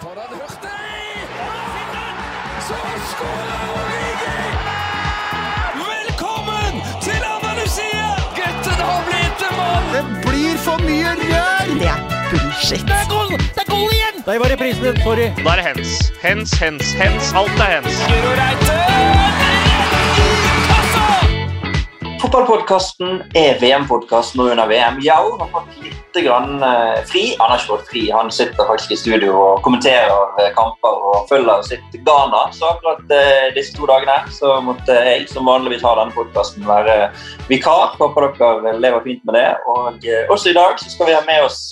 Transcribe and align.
For 0.00 0.14
han 0.14 0.30
Hurtig! 0.30 1.28
Så 2.66 2.74
skårer 3.10 3.62
Origi! 3.74 4.36
Velkommen 5.80 6.74
til 7.02 7.24
Andalusia! 7.34 8.06
Gutten 8.36 8.78
har 8.90 9.02
blitt 9.08 9.42
en 9.48 9.56
mann! 9.58 9.88
Det 9.96 10.04
blir 10.28 10.56
for 10.66 10.84
mye 10.86 11.16
rør! 11.22 11.72
Det 11.80 11.90
er 11.94 12.00
bullshit. 12.30 12.86
Det 12.86 13.00
er 13.00 13.08
goal! 13.10 13.34
Det 13.38 13.64
er 13.64 13.70
goal 13.72 13.90
igjen! 13.96 14.22
Der 14.26 14.38
var 14.38 14.54
reprisen, 14.54 15.02
sorry. 15.02 15.30
Da 15.42 15.56
er 15.56 15.62
det 15.62 15.66
hens. 15.72 16.12
Hens, 16.22 16.58
hens, 16.62 16.92
hens. 17.02 17.32
Alt 17.42 17.66
er 17.66 17.74
hens. 17.80 18.04
Guro 18.06 18.36
Reite! 18.38 19.67
Fotballpodkasten 22.18 23.20
er 23.38 23.60
VM-podkast 23.60 24.34
nå 24.34 24.48
under 24.50 24.66
VM. 24.66 24.96
Yao 25.06 25.36
har 25.38 25.50
fått 25.52 25.76
litt 25.84 26.16
grann, 26.24 26.62
eh, 26.66 27.04
fri. 27.06 27.36
Han 27.38 27.52
har 27.52 27.60
ikke 27.60 27.76
fått 27.76 27.90
fri, 27.92 28.00
han 28.10 28.30
sitter 28.34 28.66
faktisk 28.66 28.90
i 28.90 28.98
studio 28.98 29.36
og 29.38 29.60
kommenterer 29.62 30.40
eh, 30.42 30.48
kamper 30.56 30.96
og 31.10 31.28
følger 31.28 31.62
sitt 31.62 31.94
Ghana. 32.08 32.40
Så 32.56 32.72
akkurat 32.72 33.14
eh, 33.14 33.52
disse 33.54 33.76
to 33.76 33.86
dagene 33.86 34.16
så 34.34 34.56
måtte 34.66 34.96
jeg 35.06 35.28
som 35.30 35.46
vanligvis 35.46 35.84
har 35.86 36.00
denne 36.00 36.16
podkasten 36.16 36.66
være 36.66 36.96
vikar. 37.46 37.94
Håper 38.00 38.32
dere 38.40 38.74
lever 38.82 39.06
fint 39.06 39.22
med 39.22 39.38
det. 39.38 39.46
Og 39.70 40.10
også 40.34 40.50
i 40.50 40.58
dag 40.58 40.74
så 40.82 40.90
skal 40.90 41.12
vi 41.12 41.16
ha 41.20 41.22
med 41.28 41.46
oss 41.46 41.70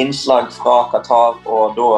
innslag 0.00 0.48
fra 0.54 0.78
Qatar, 0.94 1.36
og 1.44 1.76
da 1.76 1.92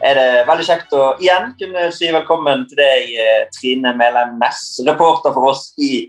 er 0.00 0.16
det 0.16 0.48
veldig 0.48 0.64
kjekt 0.64 0.96
å 0.96 1.12
igjen 1.20 1.52
kunne 1.60 1.90
si 1.92 2.08
velkommen 2.14 2.64
til 2.70 2.80
deg, 2.80 3.14
Trine 3.52 3.92
Melem 4.00 4.38
Næss, 4.40 4.80
reporter 4.88 5.36
for 5.36 5.52
oss 5.52 5.68
i 5.76 6.08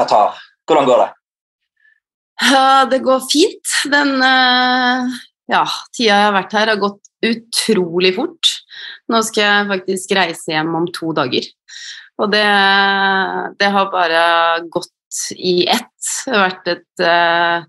Qatar. 0.00 0.38
Hvordan 0.68 0.88
går 0.88 1.02
det? 1.04 1.10
Det 2.90 3.00
går 3.04 3.24
fint. 3.28 3.72
Den 3.92 4.14
eh, 4.24 5.18
ja, 5.52 5.64
tida 5.92 6.08
jeg 6.08 6.26
har 6.28 6.36
vært 6.38 6.54
her, 6.56 6.72
har 6.72 6.80
gått 6.80 7.10
utrolig 7.26 8.14
fort. 8.16 8.52
Nå 9.10 9.20
skal 9.26 9.44
jeg 9.44 9.68
faktisk 9.74 10.14
reise 10.16 10.54
hjem 10.54 10.72
om 10.78 10.86
to 10.94 11.12
dager. 11.16 11.48
Og 12.20 12.30
det, 12.32 12.46
det 13.60 13.68
har 13.74 13.90
bare 13.92 14.22
gått 14.72 15.20
i 15.36 15.64
ett. 15.68 15.92
Det 16.24 16.32
har 16.36 16.46
vært 16.46 16.70
et 16.70 17.04
uh, 17.04 17.66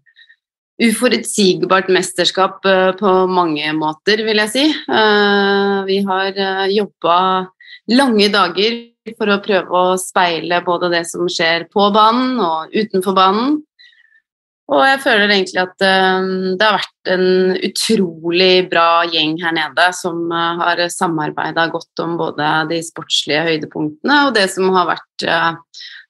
uforutsigbart 0.81 1.89
mesterskap 1.94 2.67
uh, 2.67 2.91
på 3.00 3.13
mange 3.31 3.72
måter, 3.78 4.23
vil 4.28 4.44
jeg 4.44 4.53
si. 4.53 4.66
Uh, 4.91 5.81
vi 5.88 6.02
har 6.08 6.38
uh, 6.38 6.67
jobba 6.72 7.17
lange 7.91 8.30
dager 8.34 8.78
for 9.17 9.31
å 9.33 9.41
prøve 9.44 9.81
å 9.81 9.97
speile 9.99 10.61
både 10.66 10.91
det 10.94 11.03
som 11.09 11.27
skjer 11.30 11.67
på 11.73 11.89
banen 11.95 12.39
og 12.44 12.73
utenfor 12.75 13.17
banen. 13.17 13.59
Og 14.71 14.85
jeg 14.88 15.02
føler 15.03 15.33
egentlig 15.33 15.59
at 15.59 15.83
eh, 15.83 16.27
det 16.55 16.63
har 16.63 16.77
vært 16.77 17.09
en 17.11 17.57
utrolig 17.67 18.69
bra 18.72 19.02
gjeng 19.09 19.33
her 19.41 19.55
nede 19.57 19.88
som 19.97 20.22
eh, 20.31 20.61
har 20.61 20.83
samarbeida 20.94 21.66
godt 21.73 22.03
om 22.03 22.13
både 22.19 22.52
de 22.69 22.79
sportslige 22.85 23.44
høydepunktene 23.49 24.22
og 24.29 24.38
det 24.38 24.45
som 24.53 24.69
har 24.77 24.88
vært 24.94 25.25
eh, 25.27 25.49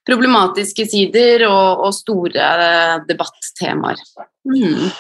problematiske 0.06 0.86
sider 0.92 1.48
og, 1.48 1.88
store 1.96 2.52
debattemaer. 3.10 4.02
Mm. 4.46 4.92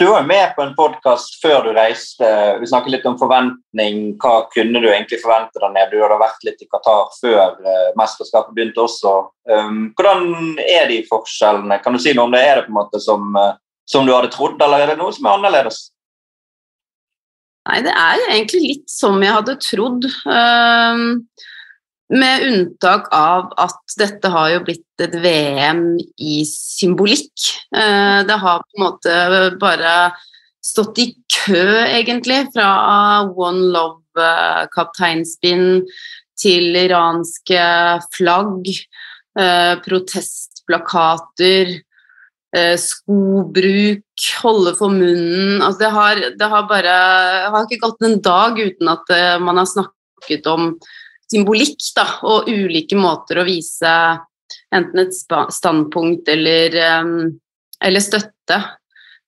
Du 0.00 0.06
var 0.06 0.22
med 0.22 0.54
på 0.56 0.62
en 0.62 0.70
podkast 0.72 1.34
før 1.42 1.66
du 1.66 1.74
reiste. 1.76 2.28
Vi 2.60 2.68
snakket 2.70 2.94
litt 2.94 3.02
om 3.04 3.18
forventning. 3.20 3.98
Hva 4.22 4.46
kunne 4.48 4.80
du 4.80 4.86
egentlig 4.88 5.18
forvente 5.20 5.60
deg 5.60 5.74
nede? 5.74 5.90
Du 5.92 6.00
hadde 6.00 6.16
vært 6.22 6.46
litt 6.48 6.62
i 6.64 6.68
Qatar 6.72 7.10
før 7.18 7.58
eh, 7.60 7.90
mesterskapet 8.00 8.54
begynte 8.56 8.80
også. 8.80 9.12
Um, 9.52 9.82
hvordan 9.98 10.56
er 10.64 10.88
de 10.88 11.02
forskjellene? 11.10 11.82
Kan 11.84 11.92
du 11.92 12.00
si 12.00 12.14
noe 12.16 12.30
om 12.30 12.32
det? 12.32 12.40
Er 12.40 12.62
det 12.62 12.70
på 12.70 12.72
en 12.72 12.78
måte 12.78 13.02
som, 13.04 13.28
eh, 13.42 13.52
som 13.92 14.08
du 14.08 14.14
hadde 14.14 14.32
trodd, 14.32 14.56
eller 14.64 14.86
er 14.86 14.94
det 14.94 14.96
noe 15.02 15.12
som 15.12 15.28
er 15.28 15.36
annerledes? 15.36 15.82
Nei, 17.68 17.82
det 17.84 17.92
er 17.92 18.24
egentlig 18.30 18.62
litt 18.64 18.88
som 18.88 19.20
jeg 19.20 19.36
hadde 19.36 19.58
trodd. 19.60 20.08
ehm, 20.24 21.06
med 22.10 22.42
unntak 22.48 23.08
av 23.14 23.52
at 23.60 23.94
dette 23.98 24.28
har 24.32 24.50
jo 24.54 24.64
blitt 24.66 25.02
et 25.02 25.14
VM 25.22 25.98
i 26.18 26.44
symbolikk. 26.48 27.32
Eh, 27.74 28.20
det 28.26 28.38
har 28.42 28.58
på 28.64 28.70
en 28.76 28.84
måte 28.84 29.12
bare 29.62 30.12
stått 30.64 30.98
i 31.00 31.14
kø, 31.32 31.86
egentlig, 31.86 32.52
fra 32.54 32.70
One 33.30 33.70
Love-kapteinspinn 33.74 35.82
til 36.40 36.76
iranske 36.82 37.62
flagg, 38.16 38.68
eh, 39.38 39.74
protestplakater, 39.84 41.66
eh, 42.56 42.76
skobruk, 42.76 44.04
holde 44.42 44.74
for 44.76 44.88
munnen 44.92 45.62
altså 45.62 45.78
det, 45.80 45.90
har, 45.94 46.14
det 46.36 46.48
har 46.52 46.62
bare 46.68 46.92
det 46.92 47.52
har 47.54 47.64
ikke 47.64 47.86
gått 47.86 48.02
en 48.04 48.20
dag 48.20 48.58
uten 48.58 48.88
at 48.92 49.10
eh, 49.14 49.38
man 49.40 49.56
har 49.60 49.68
snakket 49.68 50.46
om 50.50 50.74
symbolikk 51.30 51.92
da, 51.96 52.06
og 52.26 52.50
ulike 52.50 52.98
måter 52.98 53.40
å 53.40 53.46
vise 53.46 53.94
enten 54.74 55.04
et 55.04 55.14
standpunkt 55.54 56.28
eller, 56.30 56.76
eh, 56.76 57.16
eller 57.86 58.04
støtte. 58.04 58.60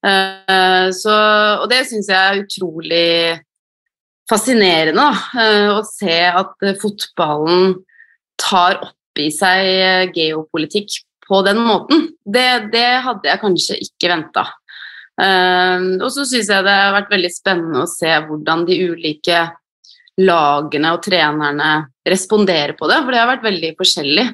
Eh, 0.02 0.88
så, 0.90 1.14
og 1.62 1.68
det 1.70 1.84
syns 1.86 2.10
jeg 2.10 2.18
er 2.18 2.40
utrolig 2.42 3.10
fascinerende, 4.30 4.98
da, 4.98 5.42
eh, 5.42 5.68
å 5.76 5.82
se 5.86 6.18
at 6.26 6.66
eh, 6.66 6.78
fotballen 6.80 7.76
tar 8.40 8.80
opp 8.82 9.22
i 9.22 9.28
seg 9.34 10.16
geopolitikk 10.16 11.02
på 11.28 11.42
den 11.46 11.60
måten. 11.62 12.08
Det, 12.24 12.72
det 12.72 12.88
hadde 13.06 13.30
jeg 13.30 13.42
kanskje 13.42 13.78
ikke 13.84 14.10
venta. 14.10 14.48
og 15.22 16.08
så 16.10 16.24
syns 16.24 16.48
jeg 16.48 16.64
det 16.64 16.72
har 16.72 16.94
vært 16.96 17.12
veldig 17.12 17.30
spennende 17.30 17.82
å 17.84 17.90
se 17.90 18.08
hvordan 18.26 18.64
de 18.66 18.78
ulike 18.88 19.42
lagene 20.18 20.94
og 20.96 21.02
trenerne 21.04 21.68
responderer 22.08 22.74
på 22.78 22.88
det, 22.90 22.98
for 23.02 23.14
det 23.14 23.20
har 23.20 23.30
vært 23.30 23.46
veldig 23.46 23.72
forskjellig. 23.78 24.26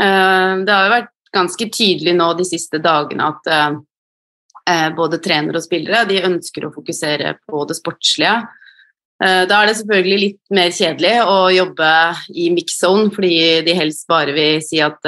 Eh, 0.00 0.52
Det 0.64 0.72
har 0.72 0.86
jo 0.86 0.96
vært 0.96 1.12
ganske 1.32 1.68
tydelig 1.72 2.14
nå 2.16 2.32
de 2.36 2.44
siste 2.48 2.80
dagene 2.82 3.28
at 3.32 3.52
eh, 3.52 3.76
eh, 4.68 4.88
både 4.96 5.20
trenere 5.24 5.60
og 5.60 5.64
spillere 5.64 6.04
de 6.08 6.24
ønsker 6.28 6.66
å 6.66 6.74
fokusere 6.74 7.36
på 7.46 7.64
det 7.68 7.78
sportslige. 7.80 8.42
Da 9.22 9.54
er 9.54 9.68
det 9.68 9.76
selvfølgelig 9.78 10.16
litt 10.18 10.40
mer 10.50 10.72
kjedelig 10.74 11.12
å 11.30 11.36
jobbe 11.54 11.88
i 12.42 12.48
mix 12.50 12.80
zone, 12.80 13.04
fordi 13.14 13.60
de 13.62 13.76
helst 13.78 14.08
bare 14.10 14.32
vil 14.34 14.56
si 14.66 14.80
at 14.82 14.98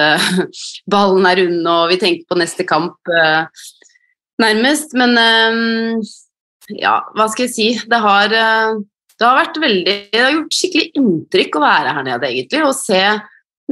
ballen 0.95 1.27
er 1.27 1.41
rund 1.41 1.67
og 1.73 1.89
vi 1.91 1.97
tenker 1.99 2.29
på 2.31 2.39
neste 2.39 2.63
kamp, 2.69 2.95
nærmest. 4.39 4.95
Men 4.95 5.19
ja, 6.79 6.95
hva 7.11 7.27
skal 7.33 7.49
jeg 7.49 7.55
si? 7.57 7.67
Det 7.91 8.01
har, 8.07 8.37
det 9.25 9.31
har 9.31 9.39
vært 9.41 9.61
veldig 9.63 9.95
Det 10.13 10.21
har 10.21 10.35
gjort 10.35 10.57
skikkelig 10.59 10.91
inntrykk 11.01 11.57
å 11.57 11.63
være 11.65 11.95
her 11.97 12.05
nede, 12.11 12.29
egentlig, 12.29 12.65
og 12.67 12.75
se 12.77 13.01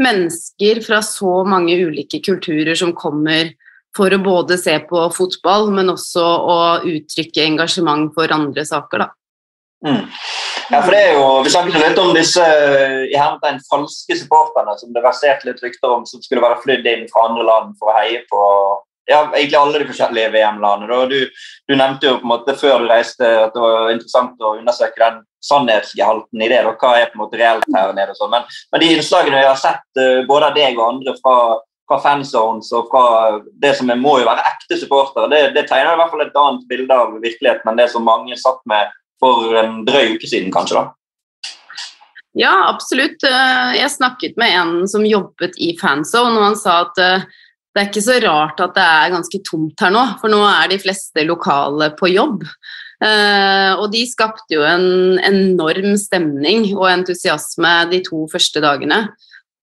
mennesker 0.00 0.80
fra 0.86 1.02
så 1.04 1.42
mange 1.44 1.76
ulike 1.76 2.22
kulturer 2.24 2.78
som 2.78 2.94
kommer 2.96 3.50
for 3.92 4.08
å 4.08 4.22
både 4.24 4.56
se 4.56 4.78
på 4.88 5.02
fotball, 5.12 5.66
men 5.76 5.92
også 5.92 6.22
å 6.24 6.60
uttrykke 6.88 7.44
engasjement 7.44 8.08
for 8.16 8.32
andre 8.32 8.64
saker, 8.64 9.04
da. 9.04 9.10
Mm. 9.84 10.06
Ja, 10.70 10.78
for 10.78 10.94
det 10.94 11.00
er 11.02 11.18
jo, 11.18 11.24
Vi 11.44 11.50
snakket 11.52 11.82
litt 11.82 11.98
om 12.00 12.14
disse 12.16 12.44
i 13.10 13.18
hermetegn 13.18 13.58
falske 13.68 14.16
supporterne 14.16 14.72
som 14.80 14.94
det 14.94 15.02
verserte 15.04 15.50
litt 15.50 15.60
rykter 15.60 15.92
om, 15.92 16.06
som 16.08 16.22
skulle 16.24 16.40
være 16.40 16.62
flydd 16.62 16.88
inn 16.88 17.04
fra 17.12 17.26
andre 17.28 17.44
land 17.44 17.76
for 17.76 17.92
å 17.92 17.96
heie 17.98 18.22
på 18.30 18.40
ja, 19.10 19.32
egentlig 19.34 19.58
alle 19.58 19.80
de 19.82 19.88
forskjellige 19.88 20.30
VM-landene. 20.34 21.00
Du, 21.10 21.42
du 21.68 21.74
nevnte 21.76 22.08
jo 22.08 22.18
på 22.20 22.26
en 22.26 22.32
måte 22.32 22.54
før 22.58 22.82
du 22.82 22.88
reiste 22.90 23.26
at 23.26 23.54
det 23.54 23.64
var 23.64 23.90
interessant 23.90 24.40
å 24.44 24.54
undersøke 24.60 25.02
den 25.02 25.20
sannhetsgehalten 25.42 26.44
i 26.44 26.48
det. 26.52 26.62
Da. 26.66 26.76
Hva 26.78 26.94
er 27.00 27.10
på 27.10 27.18
en 27.18 27.24
måte 27.24 27.40
reelt 27.40 27.66
her 27.74 27.92
nede 27.96 28.14
og 28.14 28.20
sånn. 28.20 28.32
Men, 28.34 28.46
men 28.72 28.84
de 28.84 28.94
innslagene 28.94 29.42
jeg 29.42 29.50
har 29.50 29.60
sett, 29.60 29.84
eh, 29.98 30.22
både 30.28 30.50
av 30.50 30.56
deg 30.58 30.78
og 30.78 30.86
andre 30.86 31.16
fra, 31.18 31.36
fra 31.90 32.00
fanzones 32.04 32.70
og 32.78 32.90
fra 32.92 33.04
det 33.64 33.74
som 33.78 33.90
må 33.98 34.16
jo 34.22 34.30
være 34.30 34.46
ekte 34.54 34.78
supportere, 34.80 35.30
det, 35.32 35.44
det 35.58 35.66
tegner 35.70 35.96
i 35.96 36.02
hvert 36.02 36.14
fall 36.14 36.26
et 36.26 36.42
annet 36.46 36.66
bilde 36.70 37.04
av 37.04 37.14
virkeligheten 37.18 37.72
enn 37.72 37.82
det 37.82 37.90
som 37.92 38.06
mange 38.06 38.38
satt 38.38 38.62
med 38.70 38.90
for 39.22 39.54
en 39.58 39.82
drøy 39.86 40.16
uke 40.16 40.30
siden, 40.30 40.50
kanskje. 40.54 40.82
da. 40.82 40.90
Ja, 42.38 42.54
absolutt. 42.70 43.22
Eh, 43.26 43.78
Jeg 43.80 43.90
snakket 43.90 44.38
med 44.40 44.54
en 44.56 44.74
som 44.88 45.04
jobbet 45.06 45.58
i 45.60 45.74
fanzone, 45.80 46.38
og 46.38 46.46
han 46.52 46.58
sa 46.58 46.82
at 46.86 47.02
eh, 47.02 47.26
det 47.72 47.80
er 47.80 47.88
ikke 47.88 48.04
så 48.04 48.18
rart 48.20 48.60
at 48.60 48.74
det 48.76 48.84
er 48.84 49.12
ganske 49.14 49.42
tomt 49.48 49.80
her 49.80 49.92
nå, 49.94 50.04
for 50.20 50.32
nå 50.32 50.42
er 50.44 50.72
de 50.72 50.78
fleste 50.82 51.24
lokale 51.24 51.88
på 51.96 52.10
jobb. 52.12 52.44
Eh, 53.02 53.72
og 53.80 53.88
de 53.94 54.04
skapte 54.06 54.54
jo 54.54 54.62
en 54.66 55.18
enorm 55.24 55.96
stemning 55.98 56.68
og 56.76 56.90
entusiasme 56.92 57.74
de 57.90 58.02
to 58.06 58.26
første 58.30 58.62
dagene. 58.62 59.06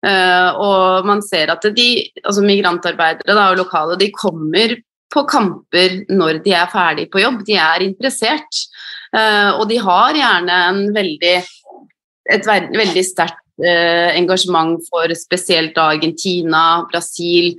Eh, 0.06 0.50
og 0.62 1.08
man 1.08 1.22
ser 1.24 1.50
at 1.52 1.66
de, 1.74 1.88
altså 2.22 2.44
migrantarbeidere 2.46 3.34
da, 3.34 3.50
og 3.50 3.60
lokale 3.64 3.98
de 4.00 4.12
kommer 4.14 4.76
på 5.12 5.24
kamper 5.28 6.02
når 6.12 6.40
de 6.44 6.54
er 6.56 6.70
ferdig 6.70 7.08
på 7.10 7.24
jobb. 7.24 7.42
De 7.48 7.58
er 7.58 7.84
interessert. 7.86 8.62
Eh, 9.16 9.50
og 9.56 9.66
de 9.70 9.80
har 9.82 10.16
gjerne 10.16 10.60
veldig, 10.94 11.36
et 12.38 12.50
veldig 12.52 13.04
sterkt 13.06 13.42
eh, 13.62 14.14
engasjement 14.16 14.78
for 14.90 15.12
spesielt 15.18 15.78
Argentina, 15.80 16.84
Brasil, 16.90 17.54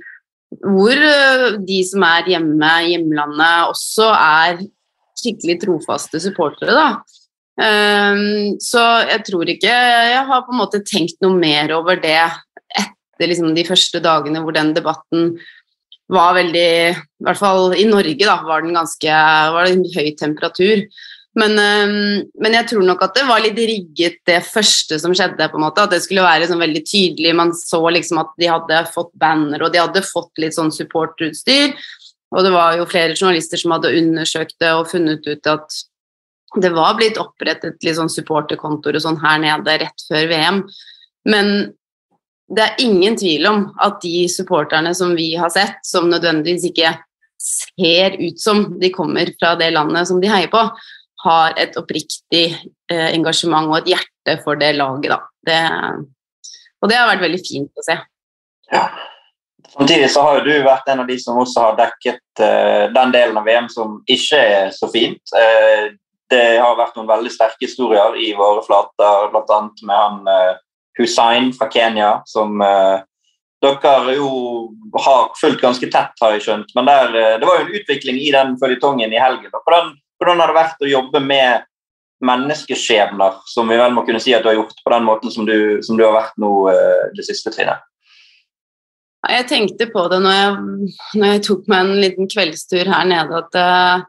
hvor 0.56 0.96
eh, 0.96 1.58
de 1.60 1.78
som 1.86 2.04
er 2.08 2.32
hjemme 2.34 2.72
i 2.84 2.92
hjemlandet 2.94 3.72
også 3.74 4.08
er 4.14 4.62
skikkelig 5.18 5.58
trofaste 5.64 6.20
supportere. 6.22 6.74
da. 6.76 6.88
Um, 7.58 8.54
så 8.62 8.82
jeg 9.08 9.24
tror 9.26 9.48
ikke 9.50 9.70
jeg 9.72 10.26
har 10.28 10.44
på 10.46 10.52
en 10.54 10.60
måte 10.60 10.78
tenkt 10.86 11.16
noe 11.24 11.34
mer 11.34 11.72
over 11.74 11.98
det 11.98 12.20
etter 12.78 13.32
liksom, 13.32 13.50
de 13.56 13.64
første 13.66 13.98
dagene 13.98 14.44
hvor 14.44 14.54
den 14.54 14.70
debatten 14.76 15.32
var 16.08 16.36
veldig 16.36 16.68
I 16.94 17.26
hvert 17.26 17.40
fall 17.40 17.74
i 17.74 17.88
Norge 17.88 18.22
da, 18.22 18.36
var 18.46 18.62
ganske 18.62 19.16
var 19.56 19.66
det 19.66 19.74
en 19.74 19.82
høy 19.96 20.12
temperatur. 20.20 20.86
Men, 21.38 21.52
um, 21.54 22.24
men, 22.42 22.56
jeg 22.56 22.70
tror 22.72 22.82
nok 22.86 23.02
at 23.04 23.14
det 23.14 23.26
var 23.28 23.42
litt 23.44 23.58
rigget, 23.58 24.18
det 24.26 24.40
første 24.46 24.98
som 24.98 25.14
skjedde. 25.14 25.50
på 25.50 25.58
en 25.58 25.66
måte, 25.66 25.84
At 25.84 25.94
det 25.94 26.02
skulle 26.02 26.26
være 26.26 26.48
sånn 26.50 26.62
veldig 26.64 26.82
tydelig. 26.82 27.34
Man 27.36 27.52
så 27.54 27.82
liksom 27.94 28.22
at 28.24 28.32
de 28.40 28.50
hadde 28.50 28.82
fått 28.94 29.12
banner 29.14 29.62
og 29.62 29.72
de 29.72 29.82
hadde 29.82 30.02
fått 30.06 30.32
litt 30.42 30.56
sånn 30.56 30.72
supporterutstyr. 30.74 31.76
Og 32.34 32.44
det 32.44 32.52
var 32.52 32.76
jo 32.76 32.88
flere 32.88 33.16
journalister 33.16 33.60
som 33.60 33.76
hadde 33.76 33.94
undersøkt 33.96 34.58
det 34.60 34.74
og 34.76 34.90
funnet 34.90 35.24
ut 35.28 35.46
at 35.48 35.78
det 36.60 36.70
var 36.72 36.96
blitt 36.96 37.20
opprettet 37.20 37.82
litt 37.84 37.96
sånn 37.96 38.12
supporterkontor 38.12 38.96
og 38.96 39.04
sånn 39.04 39.20
her 39.20 39.40
nede 39.42 39.78
rett 39.84 40.04
før 40.08 40.28
VM. 40.30 40.62
Men 41.28 41.72
det 42.48 42.64
er 42.64 42.84
ingen 42.84 43.16
tvil 43.20 43.46
om 43.48 43.66
at 43.84 44.00
de 44.02 44.24
supporterne 44.32 44.94
som 44.96 45.12
vi 45.16 45.34
har 45.36 45.52
sett, 45.52 45.80
som 45.84 46.08
nødvendigvis 46.08 46.70
ikke 46.70 46.94
ser 47.38 48.16
ut 48.18 48.40
som 48.40 48.64
de 48.80 48.90
kommer 48.90 49.28
fra 49.38 49.52
det 49.60 49.70
landet 49.76 50.08
som 50.08 50.22
de 50.22 50.30
heier 50.32 50.48
på, 50.52 50.62
har 51.24 51.54
et 51.58 51.76
oppriktig 51.78 52.46
eh, 52.54 53.08
engasjement 53.10 53.70
og 53.70 53.80
et 53.80 53.94
hjerte 53.94 54.38
for 54.44 54.58
det 54.60 54.74
laget. 54.78 55.26
Det, 55.46 55.60
og 56.82 56.90
det 56.90 56.98
har 56.98 57.10
vært 57.10 57.24
veldig 57.26 57.40
fint 57.42 57.80
å 57.80 57.86
se. 57.86 57.96
Ja. 58.72 58.84
Samtidig 59.68 60.08
så 60.12 60.22
har 60.24 60.38
jo 60.38 60.46
du 60.46 60.64
vært 60.64 60.86
en 60.88 61.02
av 61.02 61.08
de 61.08 61.18
som 61.20 61.38
også 61.42 61.66
har 61.66 61.80
dekket 61.80 62.44
eh, 62.44 62.86
den 62.94 63.14
delen 63.14 63.36
av 63.40 63.48
VM 63.48 63.68
som 63.72 63.98
ikke 64.08 64.38
er 64.38 64.70
så 64.74 64.88
fint. 64.92 65.20
Eh, 65.36 65.90
det 66.28 66.46
har 66.60 66.78
vært 66.78 66.96
noen 66.96 67.08
veldig 67.08 67.32
sterke 67.32 67.64
historier 67.64 68.16
i 68.20 68.30
våre 68.36 68.62
flater, 68.64 69.28
bl.a. 69.32 69.60
med 69.80 69.94
han 69.96 70.18
uh, 70.28 70.58
Hussein 71.00 71.46
fra 71.56 71.70
Kenya, 71.72 72.18
som 72.28 72.60
dere 73.64 74.12
jo 74.12 74.28
har 75.06 75.30
fulgt 75.40 75.62
ganske 75.64 75.88
tett, 75.88 76.12
har 76.20 76.34
jeg 76.34 76.44
skjønt. 76.44 76.74
Men 76.76 76.90
der, 76.90 77.16
det 77.40 77.48
var 77.48 77.62
jo 77.62 77.64
en 77.64 77.80
utvikling 77.80 78.20
i 78.20 78.28
den 78.34 78.58
føljetongen 78.60 79.14
i 79.16 79.22
helgen. 79.22 79.48
Hvordan 79.56 79.94
hvordan 80.18 80.42
har 80.42 80.50
det 80.50 80.58
vært 80.58 80.84
å 80.84 80.90
jobbe 80.90 81.22
med 81.24 81.66
menneskeskjebner, 82.24 83.42
som 83.46 83.68
vi 83.70 83.78
vel 83.78 83.94
må 83.94 84.02
kunne 84.06 84.20
si 84.22 84.34
at 84.34 84.42
du 84.42 84.50
har 84.50 84.58
gjort 84.58 84.80
på 84.82 84.92
den 84.94 85.06
måten 85.06 85.30
som 85.30 85.46
du, 85.46 85.78
som 85.86 85.98
du 85.98 86.02
har 86.02 86.16
vært 86.16 86.34
nå 86.42 86.50
uh, 86.66 87.04
det 87.14 87.26
siste 87.28 87.52
trinnet? 87.54 87.84
Jeg 89.28 89.48
tenkte 89.50 89.88
på 89.90 90.04
det 90.10 90.20
når 90.22 90.36
jeg, 90.36 90.90
når 91.18 91.32
jeg, 91.32 91.44
tok 91.46 91.70
meg 91.70 91.84
en 91.84 92.02
liten 92.02 92.30
kveldstur 92.30 92.90
her 92.90 93.08
nede, 93.10 93.42
at 93.42 93.58
uh, 93.58 94.06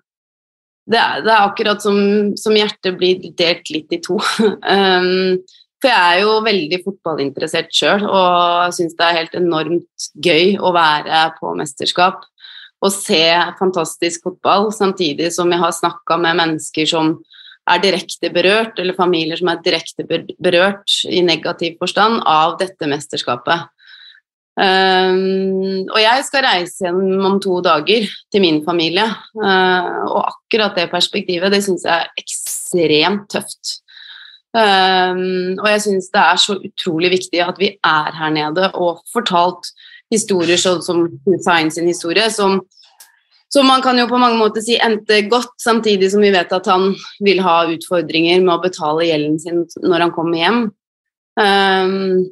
det, 0.89 1.00
er, 1.00 1.23
det, 1.25 1.33
er, 1.33 1.45
akkurat 1.45 1.85
som, 1.85 2.00
som, 2.39 2.57
hjertet 2.57 2.97
blir 2.97 3.29
delt 3.38 3.73
litt 3.73 3.94
i 3.94 4.01
to. 4.05 4.17
um, 4.75 5.38
for 5.79 5.88
jeg 5.94 6.15
er 6.15 6.25
jo 6.25 6.39
veldig 6.44 6.81
fotballinteressert 6.83 7.69
sjøl 7.71 8.01
og 8.03 8.73
syns 8.75 8.97
det 9.00 9.05
er 9.05 9.19
helt 9.21 9.38
enormt 9.39 10.09
gøy 10.19 10.57
å 10.59 10.73
være 10.75 11.21
på 11.38 11.53
mesterskap 11.55 12.25
å 12.79 12.91
se 12.93 13.23
fantastisk 13.59 14.27
fotball, 14.27 14.69
samtidig 14.75 15.33
som 15.35 15.51
jeg 15.51 15.61
har 15.61 15.75
snakka 15.75 16.19
med 16.21 16.39
mennesker 16.39 16.87
som 16.89 17.17
er 17.69 17.81
direkte 17.83 18.31
berørt, 18.33 18.79
eller 18.81 18.97
familier 18.97 19.37
som 19.39 19.51
er 19.51 19.59
direkte 19.65 20.05
berørt 20.07 21.01
i 21.09 21.21
negativ 21.25 21.75
forstand 21.81 22.23
av 22.25 22.57
dette 22.61 22.89
mesterskapet. 22.89 23.67
Um, 24.59 25.85
og 25.87 25.99
jeg 26.01 26.23
skal 26.27 26.43
reise 26.43 26.83
hjem 26.83 27.21
om 27.23 27.37
to 27.39 27.61
dager 27.63 28.07
til 28.33 28.43
min 28.43 28.57
familie, 28.65 29.05
uh, 29.39 30.01
og 30.09 30.23
akkurat 30.25 30.75
det 30.75 30.89
perspektivet 30.91 31.53
det 31.53 31.61
syns 31.63 31.85
jeg 31.87 31.95
er 31.95 32.09
ekstremt 32.19 33.29
tøft. 33.31 33.77
Um, 34.49 35.55
og 35.61 35.67
jeg 35.69 35.83
syns 35.85 36.09
det 36.11 36.25
er 36.25 36.41
så 36.41 36.57
utrolig 36.57 37.13
viktig 37.13 37.43
at 37.45 37.61
vi 37.61 37.71
er 37.77 38.15
her 38.17 38.33
nede 38.33 38.71
og 38.73 39.03
fortalt 39.13 39.69
historier 40.13 40.59
sånn 40.59 40.81
som 40.85 41.06
Hussein 41.27 41.71
sin 41.73 41.88
historie, 41.89 42.29
som, 42.33 42.59
som, 43.51 43.67
man 43.67 43.83
kan 43.85 44.00
jo 44.00 44.07
på 44.09 44.19
mange 44.21 44.39
måter 44.39 44.63
si 44.65 44.77
endte 44.81 45.21
godt, 45.29 45.53
samtidig 45.61 46.11
som 46.13 46.25
vi 46.25 46.33
vet 46.33 46.51
at 46.56 46.69
han 46.69 46.91
vil 47.25 47.41
ha 47.45 47.61
utfordringer 47.73 48.41
med 48.44 48.56
å 48.56 48.63
betale 48.63 49.07
gjelden 49.09 49.39
sin 49.41 49.63
når 49.85 50.07
han 50.07 50.15
kommer 50.15 50.41
hjem. 50.41 50.61
Um, 51.39 52.25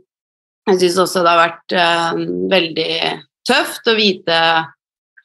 jeg 0.68 0.82
syns 0.82 0.98
også 1.06 1.24
det 1.24 1.32
har 1.32 1.44
vært 1.46 1.78
uh, 1.78 2.24
veldig 2.52 2.96
tøft 3.48 3.88
å 3.88 3.96
vite 3.96 4.40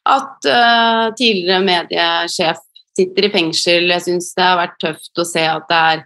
at 0.03 0.47
uh, 0.47 1.09
tidligere 1.17 1.63
mediesjef 1.65 2.61
sitter 2.95 3.27
i 3.27 3.33
fengsel. 3.33 3.89
Jeg 3.91 4.05
syns 4.05 4.31
det 4.37 4.45
har 4.45 4.61
vært 4.61 4.79
tøft 4.83 5.19
å 5.19 5.27
se 5.27 5.43
at 5.49 5.67
det 5.69 5.81
er 5.89 6.05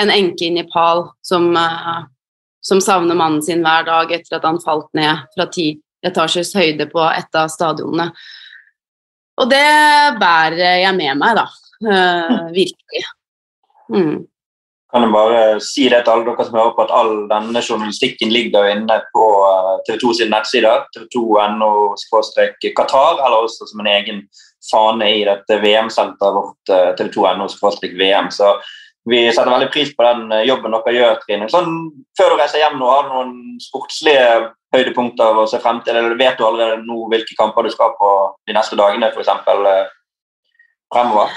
en 0.00 0.12
enke 0.14 0.46
i 0.46 0.54
Nepal 0.54 1.08
som 1.26 1.50
uh, 1.56 2.06
som 2.60 2.80
savner 2.84 3.16
mannen 3.16 3.42
sin 3.42 3.64
hver 3.64 3.86
dag 3.88 4.12
etter 4.12 4.38
at 4.38 4.46
han 4.48 4.60
falt 4.62 4.90
ned 4.96 5.24
fra 5.34 5.46
ti 5.52 5.72
etasjers 6.06 6.52
høyde 6.56 6.86
på 6.90 7.02
et 7.08 7.36
av 7.36 7.50
stadionene. 7.52 8.10
Og 9.40 9.48
det 9.48 9.64
bærer 10.20 10.82
jeg 10.82 10.96
med 10.96 11.16
meg, 11.20 11.38
da. 11.40 11.46
Uh, 11.80 12.50
virkelig. 12.52 13.04
Mm. 13.92 14.18
Kan 14.90 15.06
jeg 15.06 15.14
bare 15.14 15.42
si 15.62 15.86
det 15.88 16.02
til 16.02 16.12
alle 16.12 16.26
dere 16.26 16.44
som 16.46 16.56
hører 16.58 16.72
på, 16.74 16.84
at 16.84 16.94
all 16.98 17.12
denne 17.30 17.62
journalistikken 17.62 18.32
ligger 18.34 18.72
inne 18.72 18.96
på 19.14 19.26
eh, 19.46 19.76
TV 19.86 20.00
2 20.02 20.14
sine 20.18 20.34
nettsider. 20.34 20.82
tv2.no 20.96 21.68
Qatar, 22.74 23.20
eller 23.22 23.44
også 23.44 23.68
som 23.70 23.84
en 23.84 23.90
egen 23.92 24.24
fane 24.66 25.06
i 25.14 25.22
dette 25.28 25.60
VM-senteret 25.62 26.34
vårt, 26.34 26.72
eh, 26.74 26.90
tv2.no 26.98 27.46
VM. 28.00 28.32
Så 28.34 28.50
vi 29.08 29.20
setter 29.32 29.50
veldig 29.50 29.70
pris 29.72 29.92
på 29.96 30.04
den 30.04 30.32
eh, 30.34 30.46
jobben 30.48 30.74
dere 30.74 30.96
gjør, 30.96 31.20
Trine. 31.22 31.46
Sånn, 31.52 31.76
før 32.18 32.34
du 32.34 32.40
reiser 32.40 32.60
hjem 32.60 32.76
nå, 32.80 32.88
har 32.90 33.06
du 33.06 33.14
noen 33.14 33.62
sportslige 33.62 34.26
høydepunkter 34.74 35.40
å 35.40 35.46
se 35.50 35.60
frem 35.62 35.80
til? 35.86 35.96
Eller 35.96 36.18
vet 36.20 36.36
du 36.36 36.44
allerede 36.46 36.82
nå 36.84 37.06
hvilke 37.12 37.38
kamper 37.38 37.66
du 37.66 37.72
skal 37.72 37.94
på 37.96 38.10
de 38.48 38.56
neste 38.56 38.76
dagene, 38.78 39.08
f.eks. 39.08 39.32
Eh, 39.32 39.80
fremover? 40.92 41.32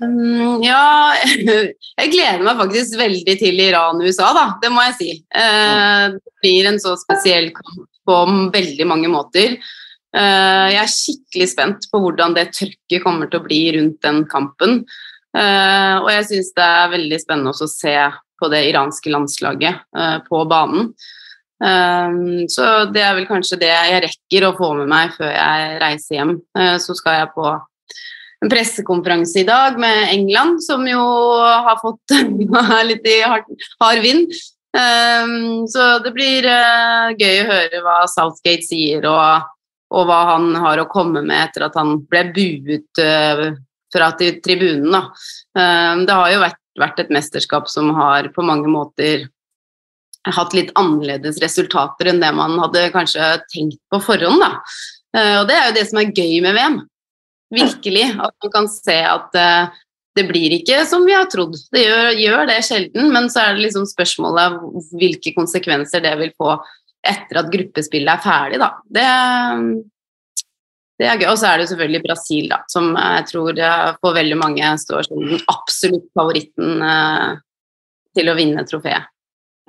Um, 0.00 0.64
ja, 0.64 1.12
jeg 2.00 2.14
gleder 2.14 2.46
meg 2.46 2.64
faktisk 2.64 2.96
veldig 3.02 3.36
til 3.44 3.62
Iran-USA, 3.66 4.32
da. 4.38 4.48
Det 4.62 4.72
må 4.72 4.88
jeg 4.88 4.98
si. 5.02 5.12
Uh, 5.36 6.16
det 6.16 6.36
blir 6.40 6.72
en 6.72 6.80
så 6.80 6.96
spesiell 7.00 7.52
kamp 7.58 7.86
på 8.08 8.18
veldig 8.56 8.88
mange 8.88 9.12
måter. 9.12 9.60
Jeg 10.12 10.76
er 10.76 10.90
skikkelig 10.90 11.46
spent 11.48 11.86
på 11.88 12.00
hvordan 12.02 12.34
det 12.36 12.50
trøkket 12.52 13.00
kommer 13.00 13.30
til 13.30 13.40
å 13.40 13.44
bli 13.46 13.60
rundt 13.78 14.02
den 14.04 14.18
kampen. 14.28 14.82
Uh, 15.32 15.96
og 16.02 16.10
jeg 16.12 16.28
syns 16.28 16.52
det 16.56 16.64
er 16.66 16.92
veldig 16.92 17.18
spennende 17.22 17.54
å 17.56 17.70
se 17.70 17.96
på 18.42 18.48
det 18.52 18.66
iranske 18.68 19.12
landslaget 19.12 19.82
uh, 19.96 20.18
på 20.26 20.44
banen. 20.50 20.92
Um, 21.62 22.48
så 22.50 22.88
det 22.90 23.04
er 23.06 23.14
vel 23.14 23.28
kanskje 23.28 23.60
det 23.60 23.70
jeg 23.70 24.00
rekker 24.02 24.48
å 24.48 24.56
få 24.58 24.72
med 24.80 24.90
meg 24.90 25.12
før 25.14 25.30
jeg 25.30 25.76
reiser 25.82 26.18
hjem. 26.18 26.34
Uh, 26.58 26.76
så 26.82 26.96
skal 26.98 27.20
jeg 27.20 27.30
på 27.36 27.46
en 28.42 28.50
pressekonferanse 28.50 29.44
i 29.44 29.46
dag 29.46 29.78
med 29.80 30.10
England, 30.10 30.58
som 30.66 30.82
jo 30.88 31.00
har 31.38 31.78
fått 31.80 32.16
litt 32.90 33.06
i 33.06 33.20
hard, 33.22 33.46
hard 33.80 34.02
vind. 34.02 34.34
Um, 34.72 35.64
så 35.68 36.00
det 36.02 36.14
blir 36.16 36.48
gøy 36.48 37.42
å 37.42 37.48
høre 37.52 37.82
hva 37.84 37.98
Southgate 38.10 38.66
sier, 38.66 39.06
og, 39.06 39.48
og, 39.94 40.06
hva 40.08 40.22
han 40.32 40.50
har 40.64 40.82
å 40.82 40.90
komme 40.90 41.22
med 41.22 41.38
etter 41.38 41.68
at 41.68 41.76
han 41.78 42.00
ble 42.10 42.24
buet 42.34 43.04
fra 43.92 44.10
tribunen. 44.16 44.90
Da. 44.92 45.02
Ehm, 45.58 46.06
det 46.08 46.16
har 46.18 46.32
jo 46.32 46.42
vært, 46.42 46.60
vært, 46.80 47.02
et 47.02 47.12
mesterskap 47.14 47.70
som 47.70 47.92
har 47.98 48.30
på 48.34 48.44
mange 48.46 48.70
måter 48.70 49.28
hatt 50.22 50.54
litt 50.54 50.70
annerledes 50.78 51.40
resultater 51.42 52.12
enn 52.12 52.20
det 52.22 52.30
man 52.36 52.54
hadde 52.62 52.90
kanskje 52.94 53.34
tenkt 53.52 53.80
på 53.90 54.00
forhånd. 54.02 54.42
Da. 54.42 54.52
Ehm, 55.18 55.36
og 55.42 55.46
det 55.50 55.58
er 55.58 55.68
jo 55.68 55.78
det 55.78 55.86
som 55.90 56.02
er 56.02 56.12
gøy 56.12 56.40
med 56.44 56.58
VM. 56.58 56.82
Virkelig. 57.52 58.06
At 58.16 58.34
man 58.44 58.52
kan 58.54 58.68
se 58.72 58.98
at 59.04 59.34
eh, 59.36 59.80
det 60.16 60.26
blir 60.28 60.54
ikke 60.56 60.82
som 60.88 61.04
vi 61.08 61.16
har 61.16 61.28
trodd. 61.32 61.56
Det 61.72 61.84
gjør, 61.84 62.12
gjør, 62.20 62.44
det 62.48 62.60
sjelden, 62.66 63.10
men 63.12 63.28
så 63.32 63.46
er 63.46 63.56
det 63.56 63.66
liksom 63.66 63.88
spørsmålet 63.88 64.60
hvilke 65.00 65.34
konsekvenser 65.36 66.04
det 66.04 66.14
vil 66.20 66.32
få 66.40 66.56
etter 67.02 67.40
at 67.40 67.50
gruppespillet 67.52 68.12
er 68.12 68.22
ferdig, 68.22 68.60
da. 68.62 68.68
Det, 68.86 69.06
det 71.00 71.08
er 71.08 71.20
gøy. 71.20 71.28
Og 71.32 71.38
så 71.40 71.48
er 71.50 71.62
det 71.62 71.68
selvfølgelig 71.70 72.02
Brasil, 72.04 72.50
da, 72.52 72.60
som 72.70 72.92
jeg 72.96 73.28
tror 73.30 73.62
for 74.02 74.18
veldig 74.18 74.38
mange 74.40 74.74
står 74.82 75.08
som 75.08 75.24
den 75.24 75.40
absolutt 75.52 76.10
favoritten 76.18 76.84
eh, 76.86 77.40
til 78.16 78.30
å 78.30 78.36
vinne 78.38 78.66
trofeet. 78.68 79.08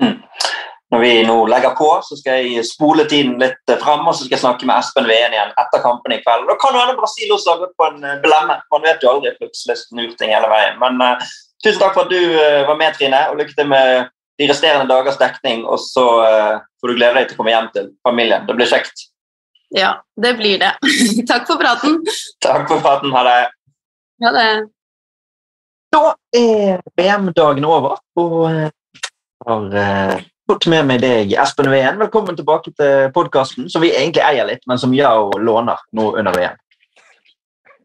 Mm. 0.02 0.18
Når 0.94 1.02
vi 1.02 1.14
nå 1.26 1.36
legger 1.50 1.72
på, 1.74 1.88
så 2.06 2.16
skal 2.20 2.44
jeg 2.46 2.66
spole 2.70 3.08
tiden 3.10 3.40
litt 3.42 3.72
fram, 3.82 4.04
og 4.06 4.14
så 4.14 4.28
skal 4.28 4.36
jeg 4.36 4.44
snakke 4.44 4.68
med 4.70 4.78
Espen 4.78 5.08
Veen 5.10 5.34
igjen 5.34 5.54
etter 5.58 5.82
kampen 5.82 6.14
i 6.14 6.20
kveld. 6.22 6.46
Da 6.46 6.56
kan 6.62 6.76
hende 6.78 7.00
Brasil 7.00 7.32
også 7.34 7.56
har 7.56 7.64
gått 7.64 7.74
på 7.80 7.88
en 7.88 8.04
eh, 8.06 8.20
blemme. 8.22 8.60
Man 8.76 8.84
vet 8.86 9.02
jo 9.02 9.16
aldri. 9.16 9.32
Plutselig 9.40 9.80
snur 9.88 10.12
ting 10.20 10.36
hele 10.36 10.52
veien. 10.52 10.78
Men 10.82 11.02
uh, 11.02 11.32
tusen 11.66 11.82
takk 11.82 11.96
for 11.96 12.06
at 12.06 12.14
du 12.14 12.20
uh, 12.36 12.68
var 12.68 12.78
med, 12.78 12.94
Trine, 13.00 13.24
og 13.32 13.42
lykke 13.42 13.58
til 13.58 13.72
med 13.72 14.12
de 14.42 14.50
resterende 14.52 14.86
dagers 14.92 15.18
dekning. 15.18 15.66
Og 15.66 15.82
så 15.82 16.06
får 16.82 16.92
du 16.92 16.96
glede 16.98 17.18
deg 17.18 17.28
til 17.30 17.38
å 17.38 17.42
komme 17.42 17.54
hjem 17.54 17.74
til 17.74 17.90
familien. 18.06 18.46
Det 18.46 18.58
blir 18.58 18.70
kjekt. 18.70 19.08
Ja, 19.76 20.06
det 20.22 20.34
blir 20.34 20.60
det. 20.60 20.74
Takk 21.28 21.48
for 21.48 21.58
praten. 21.58 21.98
Takk 22.46 22.68
for 22.70 22.82
praten. 22.82 23.12
Ha 23.12 23.24
det. 23.26 23.40
Ha 24.24 24.32
det. 24.36 24.50
Da 25.94 26.02
er 26.38 26.84
VM-dagen 26.98 27.66
over, 27.66 27.98
og 28.18 28.36
jeg 28.52 28.70
har 29.48 29.76
eh, 29.82 30.22
fått 30.50 30.68
med 30.70 30.86
meg 30.90 31.02
deg, 31.02 31.34
Espen 31.42 31.72
Ween. 31.74 31.98
Velkommen 32.02 32.38
tilbake 32.38 32.74
til 32.78 33.10
podkasten, 33.18 33.66
som 33.70 33.82
vi 33.82 33.92
egentlig 33.94 34.22
eier 34.26 34.46
litt, 34.50 34.62
men 34.70 34.82
som 34.82 34.94
Yao 34.94 35.32
låner 35.42 35.82
nå 35.98 36.12
under 36.22 36.38
VM. 36.38 36.62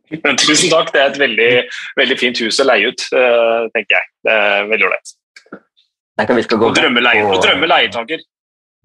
Tusen 0.44 0.68
takk, 0.72 0.92
det 0.92 1.02
er 1.02 1.10
et 1.14 1.20
veldig, 1.24 1.50
veldig 2.00 2.20
fint 2.20 2.44
hus 2.44 2.60
å 2.60 2.68
leie 2.68 2.92
ut, 2.92 3.08
eh, 3.16 3.68
tenker 3.72 3.96
jeg. 3.96 4.10
Det 4.28 4.40
er 4.44 4.72
veldig 4.74 4.90
ålreit. 4.90 5.14
Og 6.68 6.76
drømme 6.76 7.00
leie- 7.04 7.24
og 7.28 7.40
drømme 7.44 7.68
leietanker. 7.72 8.28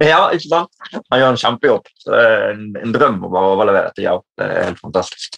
Ja, 0.01 0.23
ikke 0.33 0.49
sant? 0.49 0.87
Han 1.11 1.19
gjør 1.21 1.29
en 1.33 1.41
kjempejobb. 1.43 1.91
Så 2.01 2.13
det 2.13 2.23
er 2.23 2.47
en, 2.53 2.63
en 2.81 2.95
drøm 2.95 3.21
å 3.23 3.29
bare 3.33 3.51
overlevere 3.53 3.93
til 3.93 4.07
Ja, 4.07 4.17
Det 4.39 4.47
er 4.47 4.67
helt 4.71 4.81
fantastisk. 4.81 5.37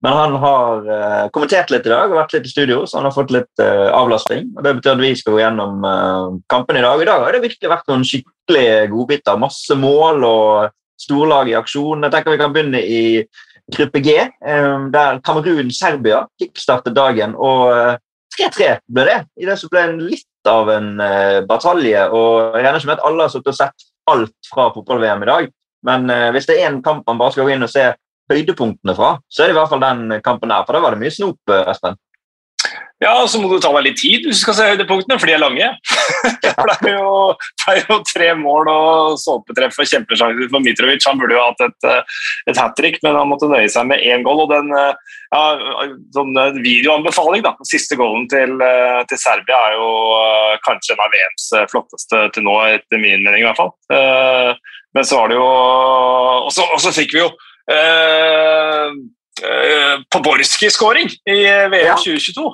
Men 0.00 0.16
han 0.16 0.34
har 0.40 0.86
uh, 0.88 1.26
kommentert 1.34 1.68
litt 1.68 1.84
i 1.84 1.92
dag 1.92 2.08
og 2.08 2.16
vært 2.16 2.32
litt 2.32 2.46
i 2.48 2.50
studio, 2.54 2.86
så 2.88 2.96
han 2.96 3.10
har 3.10 3.12
fått 3.12 3.34
litt 3.34 3.60
uh, 3.60 3.92
avlastning. 3.92 4.48
og 4.56 4.64
Det 4.64 4.72
betyr 4.78 4.94
at 4.94 5.02
vi 5.02 5.10
skal 5.20 5.36
gå 5.36 5.42
gjennom 5.42 5.84
uh, 5.84 6.38
kampen 6.48 6.80
i 6.80 6.84
dag. 6.86 7.02
I 7.02 7.08
dag 7.10 7.24
har 7.26 7.36
det 7.36 7.42
virkelig 7.44 7.72
vært 7.74 7.92
noen 7.92 8.06
skikkelige 8.08 8.78
godbiter. 8.94 9.40
Masse 9.42 9.76
mål 9.76 10.24
og 10.24 10.72
storlag 11.00 11.52
i 11.52 11.56
aksjon. 11.58 12.06
Jeg 12.06 12.14
tenker 12.14 12.32
vi 12.32 12.40
kan 12.40 12.56
begynne 12.56 12.80
i 12.80 13.02
gruppe 13.70 14.00
G, 14.00 14.16
um, 14.40 14.88
der 14.92 15.20
Kamerun-Serbia 15.26 16.24
kickstartet 16.40 16.96
dagen. 16.96 17.36
og 17.36 17.70
eh, 17.74 17.98
3-3 18.38 18.72
ble 18.88 19.04
det, 19.08 19.20
i 19.42 19.46
det 19.48 19.56
som 19.58 19.70
ble 19.72 19.84
en 19.84 20.02
litt 20.02 20.48
av 20.48 20.70
en 20.72 20.90
uh, 21.02 21.40
batalje. 21.46 22.02
og 22.08 22.56
Jeg 22.56 22.64
regner 22.64 22.80
ikke 22.80 22.90
med 22.90 22.98
at 22.98 23.06
alle 23.08 23.26
har 23.26 23.32
sittet 23.32 23.52
og 23.52 23.58
sett 23.58 23.86
alt 24.12 24.50
fra 24.50 24.68
fotball-VM 24.74 25.24
i 25.24 25.30
dag, 25.30 25.50
men 25.88 26.12
eh, 26.12 26.28
hvis 26.34 26.48
det 26.50 26.58
er 26.60 26.68
en 26.70 26.82
kamp 26.84 27.06
man 27.08 27.20
bare 27.20 27.34
skal 27.34 27.48
gå 27.48 27.54
inn 27.54 27.66
og 27.66 27.72
se 27.72 27.86
høydepunktene 28.30 28.94
fra, 28.94 29.14
så 29.30 29.42
er 29.42 29.50
det 29.50 29.56
i 29.56 29.58
hvert 29.58 29.72
fall 29.72 29.82
den 29.82 30.20
kampen 30.24 30.52
der. 30.52 30.64
for 30.66 30.76
da 30.76 30.82
var 30.84 30.94
det 30.94 31.02
mye 31.02 31.14
snop, 31.14 31.40
eh, 31.50 31.66
Espen. 31.72 31.98
Ja, 33.00 33.14
og 33.22 33.30
så 33.32 33.38
må 33.40 33.48
du 33.48 33.56
ta 33.64 33.70
deg 33.72 33.86
litt 33.86 33.96
tid 33.96 34.26
hvis 34.28 34.42
du 34.42 34.44
skal 34.44 34.56
se 34.58 34.64
høydepunktene, 34.74 35.16
for 35.16 35.30
de 35.30 35.32
er 35.32 35.40
lange. 35.40 35.68
For 36.60 36.68
det 36.68 36.90
er 36.90 36.98
jo, 36.98 37.12
det 37.62 37.72
er 37.72 37.86
jo 37.88 37.96
tre 38.04 38.26
mål 38.36 38.68
og 38.68 39.14
såpetreff 39.20 39.78
og 39.80 39.88
kjempesjanser 39.88 40.50
for 40.52 40.60
Mitrovic. 40.60 41.06
Han 41.08 41.20
burde 41.20 41.36
jo 41.36 41.44
hatt 41.46 41.62
et, 41.64 41.86
eh, 41.88 42.18
et 42.52 42.60
hat 42.60 42.74
trick, 42.76 42.98
men 43.04 43.16
han 43.16 43.30
måtte 43.30 43.48
nøye 43.48 43.70
seg 43.72 43.88
med 43.88 44.04
én 44.04 44.24
goal. 44.26 44.42
Og 44.44 44.52
den 44.52 44.68
eh, 44.76 45.16
ja, 45.32 45.42
sånn 46.12 46.36
eh, 46.42 46.60
videoanbefaling, 46.60 47.44
da. 47.46 47.54
Siste 47.68 47.96
goalen 48.00 48.28
til, 48.28 48.60
til 49.08 49.20
Serbia 49.22 49.62
er 49.70 49.78
jo 49.78 49.88
kanskje 50.66 50.96
en 50.96 51.04
av 51.06 51.16
VMs 51.16 51.48
flotteste 51.72 52.24
til 52.36 52.44
nå, 52.44 52.56
etter 52.76 53.00
min 53.00 53.24
mening 53.24 53.40
i 53.40 53.48
hvert 53.48 53.60
fall. 53.60 53.72
Men 54.96 55.06
så 55.06 55.22
var 55.22 55.30
det 55.30 55.38
jo 55.38 55.46
Og 55.46 56.50
så, 56.52 56.92
fikk 56.94 57.14
vi 57.14 57.22
jo 57.22 57.28
eh, 57.70 58.90
Poborski-skåring 60.12 61.08
i 61.30 61.38
VM 61.46 61.78
Ja. 61.80 61.96
2022. 61.96 62.50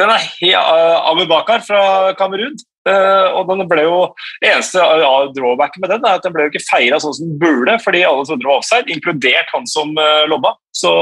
Den 0.00 0.10
er 0.14 0.26
uh, 0.56 1.12
Abubakar 1.12 1.62
fra 1.66 1.84
Kamerun. 2.18 2.58
Eh, 2.88 3.26
og 3.36 3.44
den 3.50 3.66
ble 3.68 3.82
jo 3.84 3.96
Eneste 4.40 4.80
ja, 4.80 5.10
drawbacken 5.36 5.82
med 5.82 5.90
den 5.92 6.06
er 6.08 6.16
at 6.16 6.24
den 6.24 6.32
ble 6.32 6.46
jo 6.46 6.52
ikke 6.54 6.64
feira 6.64 6.96
sånn 7.02 7.12
som 7.12 7.26
den 7.28 7.36
burde, 7.42 7.74
fordi 7.84 8.00
alle 8.08 8.24
trodde 8.24 8.40
det 8.40 8.48
var 8.48 8.62
offside, 8.62 8.88
inkludert 8.94 9.52
han 9.52 9.68
som 9.68 9.92
lobba. 10.30 10.54
Så, 10.72 10.92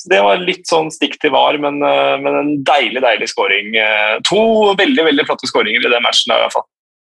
så 0.00 0.10
det 0.10 0.20
var 0.24 0.42
litt 0.42 0.66
sånn 0.66 0.90
stikk 0.90 1.18
til 1.22 1.34
var, 1.34 1.58
men, 1.62 1.78
eh, 1.86 2.16
men 2.22 2.38
en 2.40 2.52
deilig, 2.66 3.02
deilig 3.04 3.30
scoring. 3.30 3.76
Eh, 3.78 4.16
to 4.26 4.42
veldig 4.78 5.06
veldig 5.10 5.28
flotte 5.28 5.50
skåringer 5.50 5.86
i 5.86 5.92
den 5.92 6.02
matchen. 6.04 6.34
i 6.34 6.40
hvert 6.42 6.56
fall. 6.56 6.66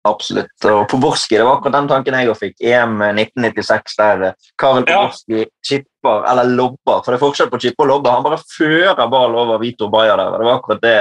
Absolutt. 0.04 0.66
Og 0.68 0.82
Poborski, 0.90 1.38
det 1.38 1.46
var 1.46 1.58
akkurat 1.58 1.78
den 1.78 1.88
tanken 1.88 2.16
jeg 2.18 2.36
fikk. 2.36 2.58
EM 2.60 2.98
1996, 3.06 3.96
der 4.00 4.26
eh, 4.28 4.50
Karel 4.60 4.84
Ja. 4.84 4.98
Poborski 5.06 5.46
chipper, 5.64 6.26
eller 6.28 6.50
lobber, 6.50 7.00
for 7.00 7.10
det 7.12 7.16
er 7.16 7.24
forskjell 7.24 7.50
på 7.52 7.60
chippe 7.62 7.86
og 7.86 7.90
lobbe. 7.92 8.12
Han 8.12 8.26
bare 8.26 8.42
fører 8.44 9.08
ball 9.08 9.36
over 9.40 9.62
Vito 9.62 9.88
Bayer 9.92 10.20
der. 10.20 10.36
Det 10.36 10.48
var 10.50 10.60
akkurat 10.60 10.84
det 10.84 10.98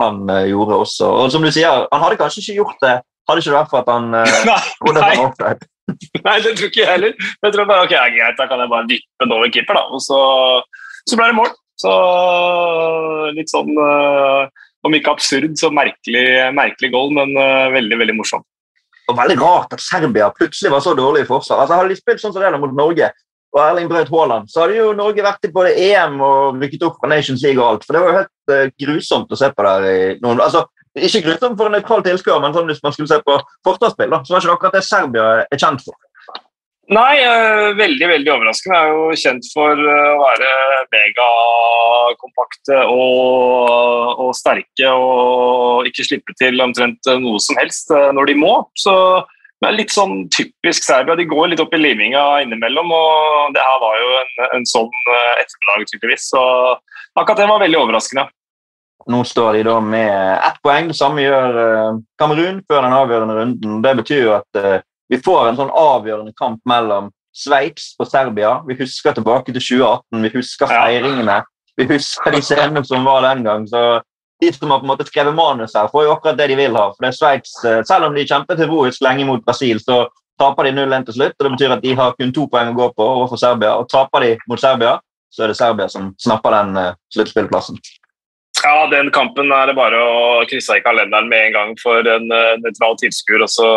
han 0.00 0.22
eh, 0.32 0.48
gjorde 0.50 0.80
også. 0.86 1.12
Og 1.22 1.32
som 1.34 1.44
du 1.44 1.52
sier, 1.52 1.86
han 1.92 2.04
hadde 2.06 2.20
kanskje 2.20 2.44
ikke 2.46 2.60
gjort 2.62 2.86
det 2.86 2.98
hadde 3.28 3.42
ikke 3.42 3.52
det 3.52 3.58
vært 3.58 3.70
for 3.72 3.82
at 3.82 3.90
han 3.92 4.14
uh, 4.16 4.64
trodde 4.82 5.02
var 5.02 5.24
offside. 5.26 5.68
Nei, 6.26 6.36
det 6.44 6.54
tror 6.56 6.70
ikke 6.70 6.82
jeg 6.82 6.90
heller. 6.90 7.28
Jeg 7.44 7.54
tror 7.54 7.68
bare, 7.68 7.86
ok, 7.86 7.94
ja, 7.94 8.04
greit, 8.14 8.38
Da 8.38 8.48
kan 8.50 8.62
jeg 8.62 8.72
bare 8.72 8.88
dyppe 8.90 9.24
den 9.24 9.34
over 9.36 9.52
keeper, 9.54 9.78
da. 9.78 9.84
Og 9.92 10.02
så, 10.02 10.20
så 11.08 11.18
ble 11.18 11.30
det 11.30 11.38
mål. 11.38 11.52
Så 11.82 11.92
litt 13.34 13.50
sånn 13.50 13.72
eh, 13.72 14.42
Om 14.82 14.96
ikke 14.98 15.12
absurd, 15.14 15.52
så 15.60 15.70
merkelig, 15.70 16.24
merkelig 16.56 16.90
goal, 16.94 17.12
men 17.14 17.36
eh, 17.38 17.68
veldig, 17.76 17.98
veldig 18.00 18.16
morsomt. 18.18 18.46
Og 19.10 19.18
veldig 19.18 19.36
rart 19.40 19.74
at 19.74 19.82
Serbia 19.82 20.30
plutselig 20.34 20.72
var 20.72 20.82
så 20.82 20.94
dårlig 20.98 21.24
i 21.24 21.28
forsvar. 21.28 21.62
Altså, 21.62 21.78
hadde 21.78 21.94
de 21.94 21.98
spilt 21.98 22.22
sånn 22.22 22.34
som 22.34 22.42
det 22.42 22.60
mot 22.62 22.74
Norge, 22.74 23.10
og 23.52 23.60
Erling 23.60 23.88
Braut 23.90 24.08
Haaland, 24.08 24.48
så 24.48 24.62
hadde 24.62 24.78
jo 24.78 24.92
Norge 24.96 25.24
vært 25.24 25.44
i 25.44 25.50
både 25.52 25.74
EM 25.76 26.20
og 26.24 26.62
rykket 26.62 26.86
opp 26.86 27.00
fra 27.00 27.10
Nations 27.12 27.42
League 27.44 27.60
og 27.60 27.66
alt. 27.68 27.84
For 27.84 27.94
det 27.94 28.02
var 28.02 28.08
jo 28.08 28.20
helt 28.20 28.54
eh, 28.54 28.70
grusomt 28.80 29.34
å 29.34 29.38
se 29.38 29.50
på 29.52 29.66
der 29.66 29.88
i 29.90 29.98
noen 30.22 30.40
Altså, 30.40 30.64
ikke 30.96 31.22
grusomt 31.26 31.58
for 31.60 31.68
en 31.68 31.76
nøytral 31.76 32.04
tilskuer, 32.06 32.40
men 32.40 32.56
sånn 32.56 32.68
hvis 32.68 32.80
man 32.84 32.94
skulle 32.96 33.10
se 33.12 33.20
på 33.24 33.36
forsvarsspill, 33.68 34.16
så 34.24 34.34
var 34.34 34.40
ikke 34.40 34.48
det 34.48 34.56
akkurat 34.56 34.78
det 34.78 34.84
Serbia 34.88 35.28
er 35.44 35.60
kjent 35.60 35.84
for. 35.84 35.96
Nei, 36.90 37.22
eh, 37.22 37.72
veldig 37.78 38.08
veldig 38.10 38.30
overraskende. 38.32 38.78
Jeg 38.78 38.88
er 38.88 38.96
jo 38.96 39.20
kjent 39.22 39.46
for 39.52 39.78
eh, 39.78 40.08
å 40.10 40.18
være 40.18 40.48
megakompakte 40.90 42.80
og, 42.90 44.18
og 44.26 44.32
sterke 44.34 44.90
og 44.90 45.86
ikke 45.86 46.08
slippe 46.08 46.34
til 46.40 46.58
omtrent 46.64 47.06
eh, 47.06 47.22
noe 47.22 47.38
som 47.44 47.60
helst 47.60 47.94
når 47.94 48.32
de 48.32 48.36
må. 48.42 48.52
Så 48.74 48.96
det 49.62 49.70
er 49.70 49.78
litt 49.78 49.94
sånn 49.94 50.26
typisk 50.34 50.82
Serbia. 50.82 51.14
De 51.14 51.28
går 51.30 51.52
litt 51.52 51.62
opp 51.62 51.72
i 51.72 51.80
liminga 51.80 52.42
innimellom, 52.42 52.90
og 52.90 53.54
det 53.54 53.62
her 53.62 53.78
var 53.78 53.98
jo 54.02 54.12
en, 54.18 54.36
en 54.58 54.66
sånn 54.66 54.90
ettermiddag, 55.38 55.86
tydeligvis. 55.86 56.32
Så 56.34 56.46
akkurat 57.14 57.44
det 57.44 57.50
var 57.52 57.62
veldig 57.62 57.78
overraskende. 57.78 58.26
Nå 59.12 59.22
står 59.26 59.54
de 59.54 59.66
da 59.70 59.78
med 59.82 60.14
ett 60.34 60.58
poeng. 60.66 60.90
Det 60.90 60.98
samme 60.98 61.22
gjør 61.22 62.00
Kamerun 62.18 62.58
før 62.66 62.82
den 62.82 62.96
avgjørende 62.98 63.38
runden. 63.38 63.78
Det 63.86 64.00
betyr 64.02 64.26
jo 64.26 64.34
at 64.40 64.66
vi 65.12 65.18
får 65.20 65.50
en 65.50 65.58
sånn 65.58 65.74
avgjørende 65.76 66.32
kamp 66.38 66.62
mellom 66.68 67.10
Sveits 67.36 67.92
og 68.00 68.08
Serbia. 68.08 68.54
Vi 68.64 68.76
husker 68.78 69.12
tilbake 69.16 69.52
til 69.52 69.60
2018, 69.60 70.22
vi 70.24 70.30
husker 70.32 70.72
feiringene. 70.72 71.42
Vi 71.76 71.86
husker 71.88 72.32
de 72.32 72.40
scenene 72.44 72.82
som 72.88 73.04
var 73.04 73.24
den 73.26 73.44
gang. 73.44 73.66
så 73.68 74.00
De 74.40 74.50
som 74.52 74.70
har 74.70 74.80
på 74.80 74.86
en 74.88 74.90
måte 74.90 75.06
skrevet 75.06 75.36
manus 75.36 75.76
her, 75.76 75.88
får 75.92 76.04
jo 76.06 76.14
akkurat 76.16 76.38
det 76.40 76.48
de 76.50 76.56
vil 76.56 76.76
ha. 76.76 76.88
For 76.90 77.04
det 77.04 77.12
er 77.12 77.18
Sveits, 77.18 77.52
eh, 77.64 77.82
Selv 77.84 78.08
om 78.08 78.14
de 78.14 78.26
kjempet 78.26 78.58
heroisk 78.58 79.02
lenge 79.02 79.24
mot 79.24 79.44
Brasil, 79.44 79.78
så 79.80 80.08
taper 80.40 80.64
de 80.64 80.72
0-1 80.72 81.04
til 81.04 81.14
slutt. 81.14 81.34
og 81.38 81.44
Det 81.44 81.52
betyr 81.52 81.72
at 81.76 81.82
de 81.82 81.94
har 81.94 82.14
kun 82.18 82.32
to 82.32 82.48
poeng 82.48 82.72
å 82.72 82.76
gå 82.76 82.88
på 82.96 83.04
overfor 83.04 83.36
Serbia. 83.36 83.76
og 83.76 83.88
Taper 83.88 84.20
de 84.20 84.38
mot 84.48 84.60
Serbia, 84.60 84.98
så 85.30 85.44
er 85.44 85.48
det 85.48 85.56
Serbia 85.56 85.88
som 85.88 86.14
snapper 86.18 86.50
den 86.50 86.76
uh, 86.76 86.94
sluttspillplassen. 87.14 87.76
Ja, 88.62 88.86
den 88.86 89.10
kampen 89.10 89.50
er 89.50 89.66
det 89.66 89.74
bare 89.74 89.98
å 89.98 90.42
krysse 90.46 90.76
i 90.78 90.82
kalenderen 90.84 91.26
med 91.30 91.48
en 91.48 91.54
gang 91.56 91.72
for 91.80 92.06
en 92.06 92.28
uh, 92.30 92.54
nøytral 92.62 92.94
tilskuer. 93.00 93.42
Og 93.42 93.50
så 93.50 93.68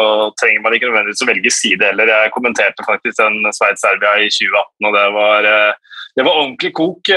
trenger 0.42 0.62
man 0.62 0.75
ikke 0.77 0.92
nødvendigvis 0.92 1.25
å 1.25 1.30
velge 1.32 1.54
side 1.54 1.89
heller. 1.89 2.12
Jeg 2.12 2.34
kommenterte 2.36 2.86
faktisk 2.86 3.18
den 3.18 3.42
Sveits-Serbia 3.58 4.13
i 4.22 4.30
2018, 4.30 4.89
og 4.89 4.98
det 4.98 5.08
var, 5.18 5.50
uh, 5.50 6.04
det 6.20 6.27
var 6.27 6.42
ordentlig 6.44 6.74
kok. 6.77 7.13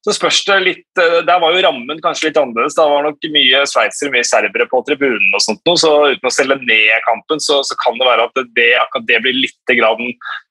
Så 0.00 0.14
spørs 0.16 0.38
det 0.48 0.56
litt 0.64 1.00
uh, 1.00 1.20
Der 1.28 1.40
var 1.42 1.52
jo 1.52 1.60
rammen 1.60 1.98
kanskje 2.00 2.30
litt 2.30 2.38
annerledes. 2.40 2.76
Da 2.78 2.86
var 2.88 3.04
nok 3.04 3.26
mye 3.34 3.62
sveitsere, 3.68 4.12
mye 4.14 4.24
serbere 4.24 4.66
på 4.70 4.80
tribunen 4.88 5.36
og 5.36 5.44
sånt 5.44 5.72
så 5.80 5.92
uten 6.10 6.28
å 6.28 6.32
selge 6.32 6.56
ned 6.64 7.04
kampen, 7.04 7.40
så, 7.42 7.60
så 7.66 7.76
kan 7.82 7.98
det 8.00 8.08
være 8.08 8.24
at 8.26 8.40
det, 8.56 8.70
akkurat 8.80 9.06
det 9.08 9.20
blir 9.22 9.36
litt 9.36 9.74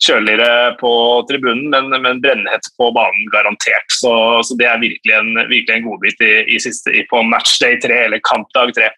kjøligere 0.06 0.78
på 0.80 0.92
tribunen, 1.30 1.68
men, 1.74 1.90
men 2.02 2.22
brennhett 2.24 2.70
på 2.80 2.92
banen 2.96 3.28
garantert. 3.34 3.90
Så, 3.94 4.14
så 4.46 4.58
det 4.60 4.70
er 4.70 4.82
virkelig 4.82 5.18
en, 5.18 5.34
virkelig 5.50 5.76
en 5.76 5.86
godbit 5.90 6.24
i, 6.26 6.32
i 6.56 6.62
siste, 6.64 6.94
på 7.10 7.22
matchday 7.28 7.78
tre 7.84 8.06
eller 8.08 8.24
kampdag 8.26 8.74
tre. 8.78 8.90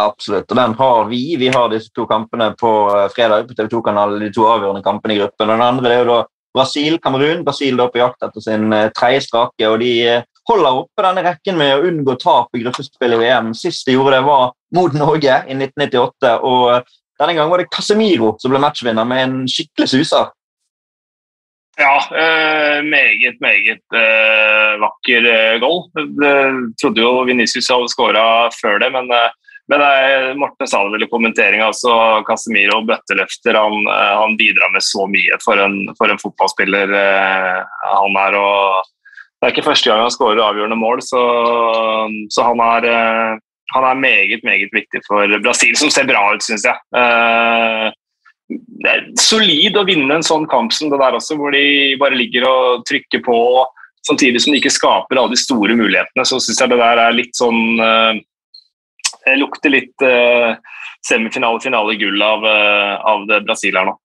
Absolutt, 0.00 0.50
og 0.50 0.56
den 0.56 0.74
har 0.78 1.08
vi. 1.10 1.22
Vi 1.38 1.48
har 1.52 1.70
disse 1.72 1.92
to 1.94 2.06
kampene 2.08 2.50
på 2.58 2.72
eh, 2.94 3.08
fredag 3.14 3.48
på 3.48 3.56
TV 3.56 3.68
2-kanalen, 3.72 4.22
de 4.24 4.32
to 4.34 4.46
avgjørende 4.48 4.84
kampene 4.84 5.16
i 5.16 5.20
gruppen. 5.20 5.52
Den 5.52 5.64
andre 5.64 5.94
er 5.94 6.02
jo 6.02 6.10
da 6.10 6.20
Brasil-Kamerun. 6.56 7.44
Brasil 7.46 7.78
da 7.78 7.88
på 7.90 8.00
jakt 8.00 8.26
etter 8.26 8.44
sin 8.44 8.72
eh, 8.74 8.90
tredje 8.96 9.26
strake, 9.28 9.68
og 9.68 9.78
de 9.82 9.92
eh, 10.06 10.24
holder 10.50 10.80
oppe 10.82 11.04
denne 11.06 11.24
rekken 11.26 11.58
med 11.60 11.76
å 11.76 11.84
unngå 11.90 12.16
tap 12.22 12.56
i 12.56 12.64
gruppespill 12.64 13.16
i 13.16 13.20
VM. 13.22 13.52
Sist 13.56 13.86
de 13.86 13.96
gjorde 13.96 14.16
det, 14.16 14.24
var 14.26 14.50
mot 14.76 14.96
Norge 14.96 15.40
i 15.46 15.56
1998, 15.56 16.34
og 16.40 16.66
eh, 16.74 16.98
denne 17.20 17.36
gangen 17.36 17.52
var 17.52 17.62
det 17.62 17.70
Casemiro 17.72 18.34
som 18.40 18.52
ble 18.52 18.62
matchvinner 18.62 19.08
med 19.08 19.24
en 19.26 19.40
skikkelig 19.50 19.90
suser. 19.92 20.30
Ja, 21.80 21.96
eh, 22.12 22.80
meget, 22.84 23.38
meget 23.40 23.96
eh, 23.96 24.72
vakker 24.82 25.28
eh, 25.30 25.58
goal. 25.62 25.86
Jeg 25.96 26.74
trodde 26.80 27.04
jo 27.04 27.12
Venicius 27.28 27.70
hadde 27.72 27.88
skåra 27.92 28.24
før 28.52 28.82
det, 28.82 28.90
men, 28.92 29.08
eh, 29.16 29.30
men 29.70 29.82
eh, 29.86 30.34
Morten 30.34 30.66
sa 30.66 30.82
det 30.82 30.96
vel 30.96 31.04
i 31.06 31.10
kommenteringa. 31.10 31.68
Altså, 31.70 31.92
Casemiro 32.26 32.80
bøtteløfter. 32.88 33.54
Han, 33.54 33.84
eh, 33.86 34.14
han 34.18 34.34
bidrar 34.40 34.72
med 34.74 34.82
så 34.82 35.06
mye 35.10 35.38
for 35.44 35.62
en, 35.62 35.84
for 35.98 36.10
en 36.10 36.18
fotballspiller 36.18 36.90
eh, 36.98 37.60
han 37.86 38.18
er. 38.24 38.38
og 38.40 38.88
Det 39.38 39.46
er 39.46 39.54
ikke 39.54 39.68
første 39.68 39.92
gang 39.92 40.02
han 40.02 40.14
skårer 40.14 40.42
avgjørende 40.42 40.80
mål, 40.80 41.04
så, 41.06 41.22
så 42.34 42.48
han, 42.48 42.62
er, 42.66 42.88
eh, 42.90 43.38
han 43.76 43.86
er 43.92 44.02
meget, 44.02 44.42
meget 44.46 44.74
viktig 44.74 45.04
for 45.06 45.38
Brasil, 45.44 45.76
som 45.78 45.92
ser 45.94 46.08
bra 46.10 46.24
ut, 46.34 46.42
syns 46.42 46.66
jeg. 46.66 46.82
Eh, 46.98 47.86
det 48.50 48.90
er 48.90 49.04
solid 49.22 49.78
å 49.78 49.86
vinne 49.86 50.16
en 50.16 50.26
sånn 50.26 50.48
kamp 50.50 50.74
som 50.74 50.90
det 50.90 50.98
der 50.98 51.14
også, 51.14 51.36
hvor 51.38 51.54
de 51.54 51.94
bare 52.00 52.18
ligger 52.18 52.48
og 52.48 52.88
trykker 52.90 53.22
på. 53.22 53.38
samtidig 54.08 54.40
som 54.40 54.54
de 54.54 54.58
ikke 54.58 54.72
skaper 54.72 55.18
alle 55.20 55.36
de 55.36 55.38
store 55.38 55.74
mulighetene, 55.76 56.24
så 56.24 56.40
syns 56.40 56.58
jeg 56.58 56.70
det 56.72 56.78
der 56.80 56.98
er 56.98 57.12
litt 57.14 57.36
sånn 57.36 57.78
uh, 57.78 58.16
Det 59.24 59.36
lukter 59.40 59.72
litt 59.72 60.06
uh, 60.06 60.54
semifinale, 61.06 61.60
finale, 61.62 61.96
gull 62.00 62.22
av, 62.24 62.46
uh, 62.46 62.94
av 63.12 63.26
det 63.28 63.42
Brasil 63.48 63.76
her 63.76 63.90
nå. 63.90 63.96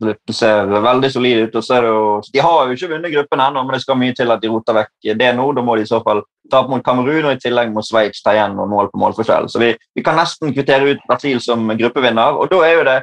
Det 0.00 0.32
ser 0.32 0.64
veldig 0.80 1.10
solid 1.12 1.38
ut. 1.44 1.56
og 1.56 1.64
så 1.64 1.76
er 1.76 1.82
det 1.84 1.88
jo, 1.92 2.04
De 2.32 2.40
har 2.40 2.66
jo 2.66 2.76
ikke 2.76 2.88
vunnet 2.94 3.12
gruppen 3.12 3.40
ennå, 3.44 3.64
men 3.64 3.76
det 3.76 3.82
skal 3.82 3.98
mye 4.00 4.14
til 4.16 4.32
at 4.32 4.40
de 4.40 4.48
roter 4.48 4.76
vekk 4.78 5.16
det 5.20 5.32
nå. 5.36 5.48
Da 5.52 5.64
må 5.64 5.76
de 5.76 5.84
i 5.84 5.90
så 5.90 6.00
fall 6.04 6.22
tape 6.50 6.72
mot 6.72 6.84
Kamerun 6.84 7.28
og 7.28 7.34
i 7.34 7.40
tillegg 7.40 7.72
mot 7.74 7.84
Sveits 7.84 8.24
ta 8.24 8.32
igjen 8.34 8.56
noen 8.56 8.72
mål 8.72 8.88
på 8.92 9.00
målforskjell. 9.02 9.50
Så 9.52 9.60
vi, 9.60 9.74
vi, 9.94 10.04
kan 10.04 10.16
nesten 10.16 10.54
kvittere 10.56 10.94
ut 10.94 11.02
Brasil 11.08 11.42
som 11.44 11.68
gruppevinner. 11.68 12.38
og 12.38 12.48
Da 12.50 12.62
er 12.64 12.78
jo 12.78 12.86
det 12.88 12.98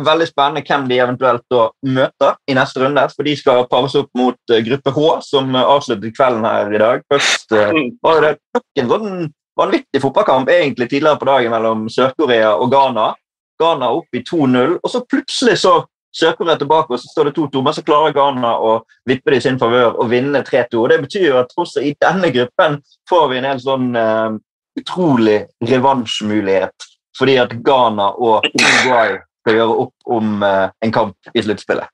veldig 0.00 0.28
spennende 0.30 0.64
hvem 0.64 0.86
de 0.88 1.00
eventuelt 1.02 1.44
da 1.52 1.66
møter 1.84 2.38
i 2.48 2.56
neste 2.56 2.80
runde. 2.80 3.04
For 3.12 3.28
de 3.28 3.36
skal 3.36 3.66
pares 3.68 3.98
opp 4.00 4.08
mot 4.16 4.54
uh, 4.54 4.62
gruppe 4.64 4.94
H, 4.96 5.06
som 5.28 5.52
avslutter 5.60 6.16
kvelden 6.16 6.48
her 6.48 6.72
i 6.72 6.80
dag. 6.80 7.04
Først 7.12 7.52
var 8.06 8.24
det 8.24 8.32
nok 8.56 8.80
en 8.80 8.90
sånn 8.94 9.28
vanvittig 9.58 10.02
fotballkamp 10.02 10.50
egentlig 10.50 10.90
tidligere 10.90 11.20
på 11.20 11.28
dagen 11.28 11.54
mellom 11.54 11.88
Sør-Korea 11.92 12.54
og 12.56 12.70
Ghana. 12.72 13.12
Ghana 13.60 13.90
opp 13.92 14.16
i 14.16 14.22
2-0, 14.24 14.78
og 14.80 14.90
så 14.90 15.02
plutselig 15.04 15.58
så 15.60 15.74
Sør-Korea 16.16 16.58
tilbake, 16.58 16.94
og 16.94 17.00
så 17.00 17.10
står 17.12 17.28
det 17.28 17.36
2-2, 17.38 17.62
men 17.62 17.76
så 17.76 17.84
klarer 17.86 18.14
Ghana 18.14 18.54
å 18.58 18.72
vippe 19.06 19.30
det 19.30 19.40
i 19.40 19.44
sin 19.44 19.60
favør 19.60 20.00
og 20.00 20.10
vinne 20.10 20.42
3-2. 20.46 20.86
Det 20.90 20.98
betyr 21.04 21.36
at 21.44 21.54
også 21.60 21.84
i 21.86 21.92
denne 22.02 22.32
gruppen 22.34 22.80
får 23.10 23.28
vi 23.30 23.38
en 23.38 23.46
helt 23.46 23.62
sånn 23.62 23.92
uh, 23.94 24.34
utrolig 24.80 25.44
revansjmulighet. 25.70 26.88
Fordi 27.18 27.36
at 27.42 27.54
Ghana 27.62 28.10
og 28.18 28.48
Uruguay 28.48 29.20
skal 29.42 29.60
gjøre 29.60 29.78
opp 29.84 30.12
om 30.18 30.42
uh, 30.42 30.66
en 30.82 30.94
kamp 30.94 31.30
i 31.34 31.44
sluttspillet. 31.46 31.86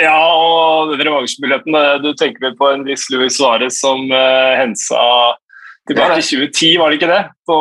Ja, 0.00 0.16
og 0.16 0.96
revansjemuligheten 0.96 1.76
Du 2.02 2.10
tenker 2.18 2.48
vel 2.48 2.56
på 2.56 2.70
en 2.72 2.82
viss 2.86 3.04
Louis 3.12 3.36
Suárez 3.36 3.76
som 3.80 4.08
uh, 4.08 4.56
hensa 4.56 5.00
Tilbake 5.90 6.20
i 6.20 6.22
2010, 6.22 6.78
var 6.78 6.92
det 6.92 7.00
ikke 7.00 7.10
det? 7.10 7.22
På, 7.48 7.56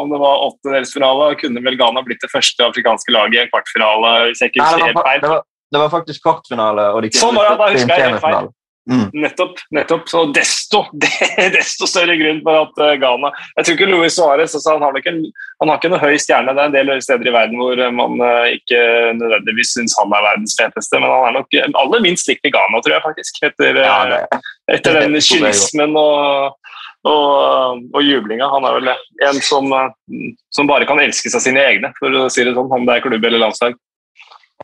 om 0.00 0.10
det 0.10 0.18
var 0.18 0.44
åttendelsfinale, 0.48 1.28
kunne 1.38 1.62
vel 1.62 1.78
Ghana 1.78 2.02
blitt 2.02 2.24
det 2.24 2.32
første 2.32 2.66
afrikanske 2.66 3.14
laget 3.14 3.38
i 3.38 3.42
en 3.44 3.52
kvartfinale? 3.52 4.14
hvis 4.26 4.42
jeg 4.42 4.50
ikke 4.50 4.64
Nei, 4.64 4.72
det, 4.82 4.94
var, 4.96 5.10
det, 5.22 5.30
var, 5.30 5.42
det 5.72 5.82
var 5.84 5.92
faktisk 5.94 6.26
kvartfinale. 6.26 6.90
og 6.90 7.04
de 7.06 7.12
sånn 7.14 7.38
var 7.38 7.52
det, 7.52 7.58
da 7.60 7.68
husker 7.76 7.94
jeg 7.94 8.10
helt 8.10 8.24
feil. 8.24 8.48
Mm. 8.86 9.06
Nettopp. 9.18 9.62
nettopp, 9.74 10.08
så 10.10 10.20
desto, 10.30 10.84
desto 11.56 11.88
større 11.90 12.14
grunn 12.18 12.38
for 12.46 12.68
at 12.68 12.76
uh, 12.78 12.92
Ghana 13.02 13.32
Jeg 13.56 13.66
tror 13.66 13.74
ikke 13.74 13.88
Luis 13.90 14.14
Suárez 14.14 14.54
altså, 14.54 14.76
han, 14.76 14.84
har 14.86 14.98
ikke, 15.00 15.14
han 15.58 15.72
har 15.72 15.80
ikke 15.80 15.90
noe 15.90 16.02
høy 16.04 16.14
stjerne. 16.22 16.54
Det 16.54 16.62
er 16.62 16.70
en 16.70 16.76
del 16.76 16.92
steder 17.02 17.30
i 17.30 17.34
verden 17.34 17.58
hvor 17.58 17.82
man 17.98 18.22
uh, 18.22 18.46
ikke 18.54 18.78
nødvendigvis 19.18 19.74
syns 19.74 19.96
han 19.98 20.14
er 20.14 20.26
verdens 20.28 20.54
feteste, 20.58 21.02
men 21.02 21.10
han 21.10 21.30
er 21.30 21.38
nok 21.40 21.58
aller 21.82 22.06
minst 22.06 22.30
likt 22.30 22.46
i 22.46 22.54
Ghana, 22.54 22.82
tror 22.82 22.98
jeg 22.98 23.06
faktisk. 23.08 23.42
Etter, 23.50 23.82
ja, 23.82 23.98
det, 24.12 24.42
etter 24.78 25.00
den 25.02 25.18
kynismen 25.18 25.98
og 25.98 26.54
og, 27.06 27.82
og 27.94 28.04
jublinga. 28.04 28.48
Han 28.52 28.66
er 28.66 28.78
vel 28.78 28.92
en 29.28 29.40
som, 29.44 29.72
som, 30.52 30.68
bare 30.68 30.88
kan 30.88 31.00
elske 31.02 31.32
seg 31.32 31.44
sine 31.44 31.62
egne, 31.62 31.92
for 32.00 32.12
å 32.12 32.28
si 32.32 32.46
det 32.46 32.56
sånn, 32.56 32.72
om 32.72 32.86
det 32.88 32.98
er 32.98 33.06
klubb 33.06 33.24
eller 33.24 33.46
landslag. 33.46 33.76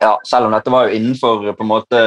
Ja, 0.01 0.15
selv 0.25 0.47
om 0.47 0.55
dette 0.55 0.71
var 0.73 0.87
jo 0.87 0.97
innenfor 0.97 1.51
på 1.53 1.63
en 1.63 1.69
måte, 1.69 1.99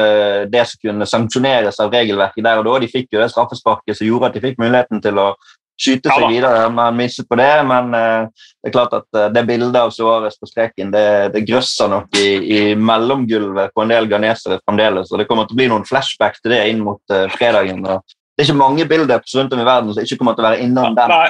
det 0.51 0.65
som 0.67 0.81
kunne 0.83 1.07
sanksjoneres 1.07 1.79
av 1.79 1.93
regelverket 1.93 2.43
der 2.43 2.59
og 2.59 2.67
da. 2.67 2.81
De 2.83 2.89
fikk 2.91 3.15
jo 3.15 3.21
det 3.21 3.29
straffesparket 3.31 3.97
som 3.97 4.09
gjorde 4.09 4.29
at 4.29 4.35
de 4.35 4.43
fikk 4.43 4.59
muligheten 4.59 5.01
til 5.03 5.21
å 5.23 5.29
skyte 5.77 6.09
seg 6.09 6.25
ja, 6.25 6.29
videre, 6.31 6.65
men 6.73 6.97
mistet 6.97 7.29
på 7.29 7.37
det. 7.39 7.51
Men 7.69 7.93
uh, 7.95 8.49
det 8.59 8.69
er 8.69 8.75
klart 8.75 8.95
at 8.97 9.07
uh, 9.15 9.29
det 9.33 9.45
bildet 9.47 9.79
av 9.79 9.93
Suárez 9.95 10.35
på 10.39 10.49
streken 10.49 10.91
det, 10.93 11.07
det 11.35 11.45
grøsser 11.47 11.91
nok 11.93 12.17
i, 12.19 12.27
i, 12.57 12.61
mellomgulvet 12.75 13.73
på 13.75 13.85
en 13.85 13.93
del 13.93 14.09
ghanesere 14.11 14.59
fremdeles. 14.65 15.13
og 15.13 15.21
Det 15.21 15.29
kommer 15.29 15.47
til 15.47 15.55
å 15.55 15.61
bli 15.61 15.69
noen 15.71 15.87
flashback 15.87 16.41
til 16.41 16.57
det 16.57 16.63
inn 16.73 16.83
mot 16.83 17.01
uh, 17.13 17.27
fredagen. 17.37 17.85
og 17.85 18.16
det 18.37 18.43
er 18.43 18.51
ikke 18.51 18.59
mange 18.59 18.83
billeder 18.85 19.21
rundt 19.33 19.53
om 19.55 19.59
i 19.59 19.63
verden 19.65 19.93
som 19.93 20.03
ikke 20.05 20.15
kommer 20.19 20.35
til 20.37 20.43
å 20.43 20.45
være 20.45 20.61
innom 20.61 20.93
den. 20.93 21.09
Nei, 21.09 21.29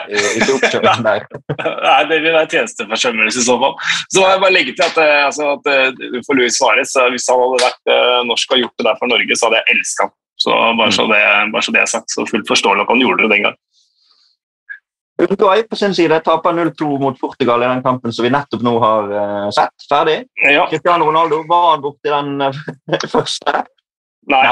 der. 1.05 1.21
Nei 1.85 1.99
det 2.09 2.17
vil 2.19 2.33
være 2.35 2.49
tjenesteforsømmelse 2.51 3.39
i 3.39 3.45
så 3.45 3.53
fall. 3.61 3.77
Så 4.11 4.19
må 4.19 4.25
jeg 4.27 4.41
bare 4.41 4.51
legge 4.51 4.73
til 4.75 4.83
at, 4.83 4.99
eh, 4.99 5.21
altså, 5.23 5.53
at 5.53 5.69
eh, 5.71 6.17
for 6.25 6.35
Louis 6.35 6.57
Suárez, 6.59 6.91
eh, 6.99 7.07
hvis 7.13 7.29
han 7.31 7.39
hadde 7.39 7.61
vært 7.63 8.27
norsk 8.27 8.51
og 8.51 8.59
gjort 8.59 8.75
det 8.75 8.87
der 8.89 8.99
for 8.99 9.13
Norge, 9.13 9.37
så 9.39 9.47
hadde 9.47 9.61
jeg 9.61 9.77
elska 9.77 10.09
han. 10.09 10.13
Så 10.43 10.57
bare 10.81 10.97
så, 10.97 11.05
det, 11.13 11.21
bare 11.55 11.63
så 11.63 11.75
det 11.77 11.81
er 11.85 11.93
sagt. 11.93 12.11
Så 12.11 12.27
fullt 12.27 12.51
forståelig 12.51 12.83
at 12.83 12.91
han 12.91 13.05
gjorde 13.05 13.23
det 13.23 13.31
den 13.37 13.47
gang. 13.47 13.57
Uruguay 15.23 15.63
på 15.63 15.79
sin 15.79 15.95
side 15.95 16.19
taper 16.27 16.59
0-2 16.59 16.91
mot 17.05 17.15
Portugal 17.23 17.63
i 17.63 17.71
den 17.71 17.85
kampen 17.87 18.11
som 18.11 18.27
vi 18.27 18.35
nettopp 18.35 18.67
nå 18.67 18.75
har 18.83 19.15
sett. 19.55 19.87
Ferdig. 19.87 20.19
Ja. 20.43 20.67
Cristiano 20.67 21.07
Ronaldo 21.07 21.39
var 21.47 21.71
han 21.71 21.87
borti 21.87 22.11
den 22.11 22.51
første? 23.15 23.63
Nei. 24.27 24.43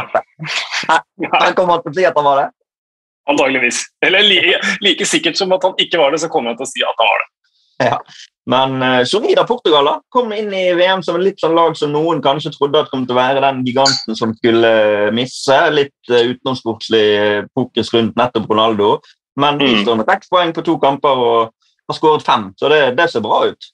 Han 0.87 1.55
kommer 1.57 1.81
til 1.83 1.91
å 1.91 1.95
si 1.97 2.05
at 2.07 2.15
han 2.15 2.27
var 2.27 2.43
det? 2.43 2.49
Antageligvis. 3.29 3.81
Eller 4.05 4.23
like, 4.23 4.59
like, 4.85 5.07
sikkert 5.09 5.37
som 5.39 5.53
at 5.55 5.63
han 5.65 5.73
ikke 5.81 5.99
var 5.99 6.13
det, 6.13 6.21
så 6.21 6.29
kommer 6.31 6.53
han 6.53 6.59
til 6.59 6.67
å 6.67 6.71
si 6.71 6.85
at 6.85 7.01
han 7.01 7.09
var 7.11 7.23
det. 7.23 7.29
Ja. 7.89 7.97
Men 8.47 8.77
uh, 8.79 9.45
Portugal 9.49 9.85
da. 9.89 9.95
kom 10.13 10.31
inn 10.31 10.53
i 10.53 10.73
VM 10.77 11.01
som 11.03 11.17
et 11.17 11.25
litt 11.25 11.41
sånn 11.41 11.57
lag 11.57 11.75
som 11.75 11.91
noen 11.91 12.21
kanskje 12.23 12.53
trodde 12.53 12.85
at 12.85 12.91
kom 12.91 13.03
til 13.07 13.17
å 13.17 13.19
være 13.19 13.41
den 13.43 13.65
giganten 13.65 14.15
som 14.15 14.35
skulle 14.37 15.11
misse. 15.17 15.57
Litt 15.73 16.13
uh, 16.13 16.21
utenomsportslig 16.29 17.07
fokus 17.57 17.91
rundt 17.95 18.15
nettopp 18.15 18.47
Ronaldo. 18.51 18.99
Men 19.35 19.57
de 19.59 19.71
mm. 19.73 19.81
står 19.83 19.99
med 19.99 20.11
seks 20.13 20.31
poeng 20.31 20.53
på 20.55 20.63
to 20.63 20.77
kamper 20.79 21.23
og 21.25 21.39
har 21.89 21.97
skåret 21.97 22.25
fem, 22.25 22.47
så 22.57 22.69
det, 22.71 22.79
det 22.97 23.09
ser 23.11 23.25
bra 23.25 23.43
ut. 23.49 23.67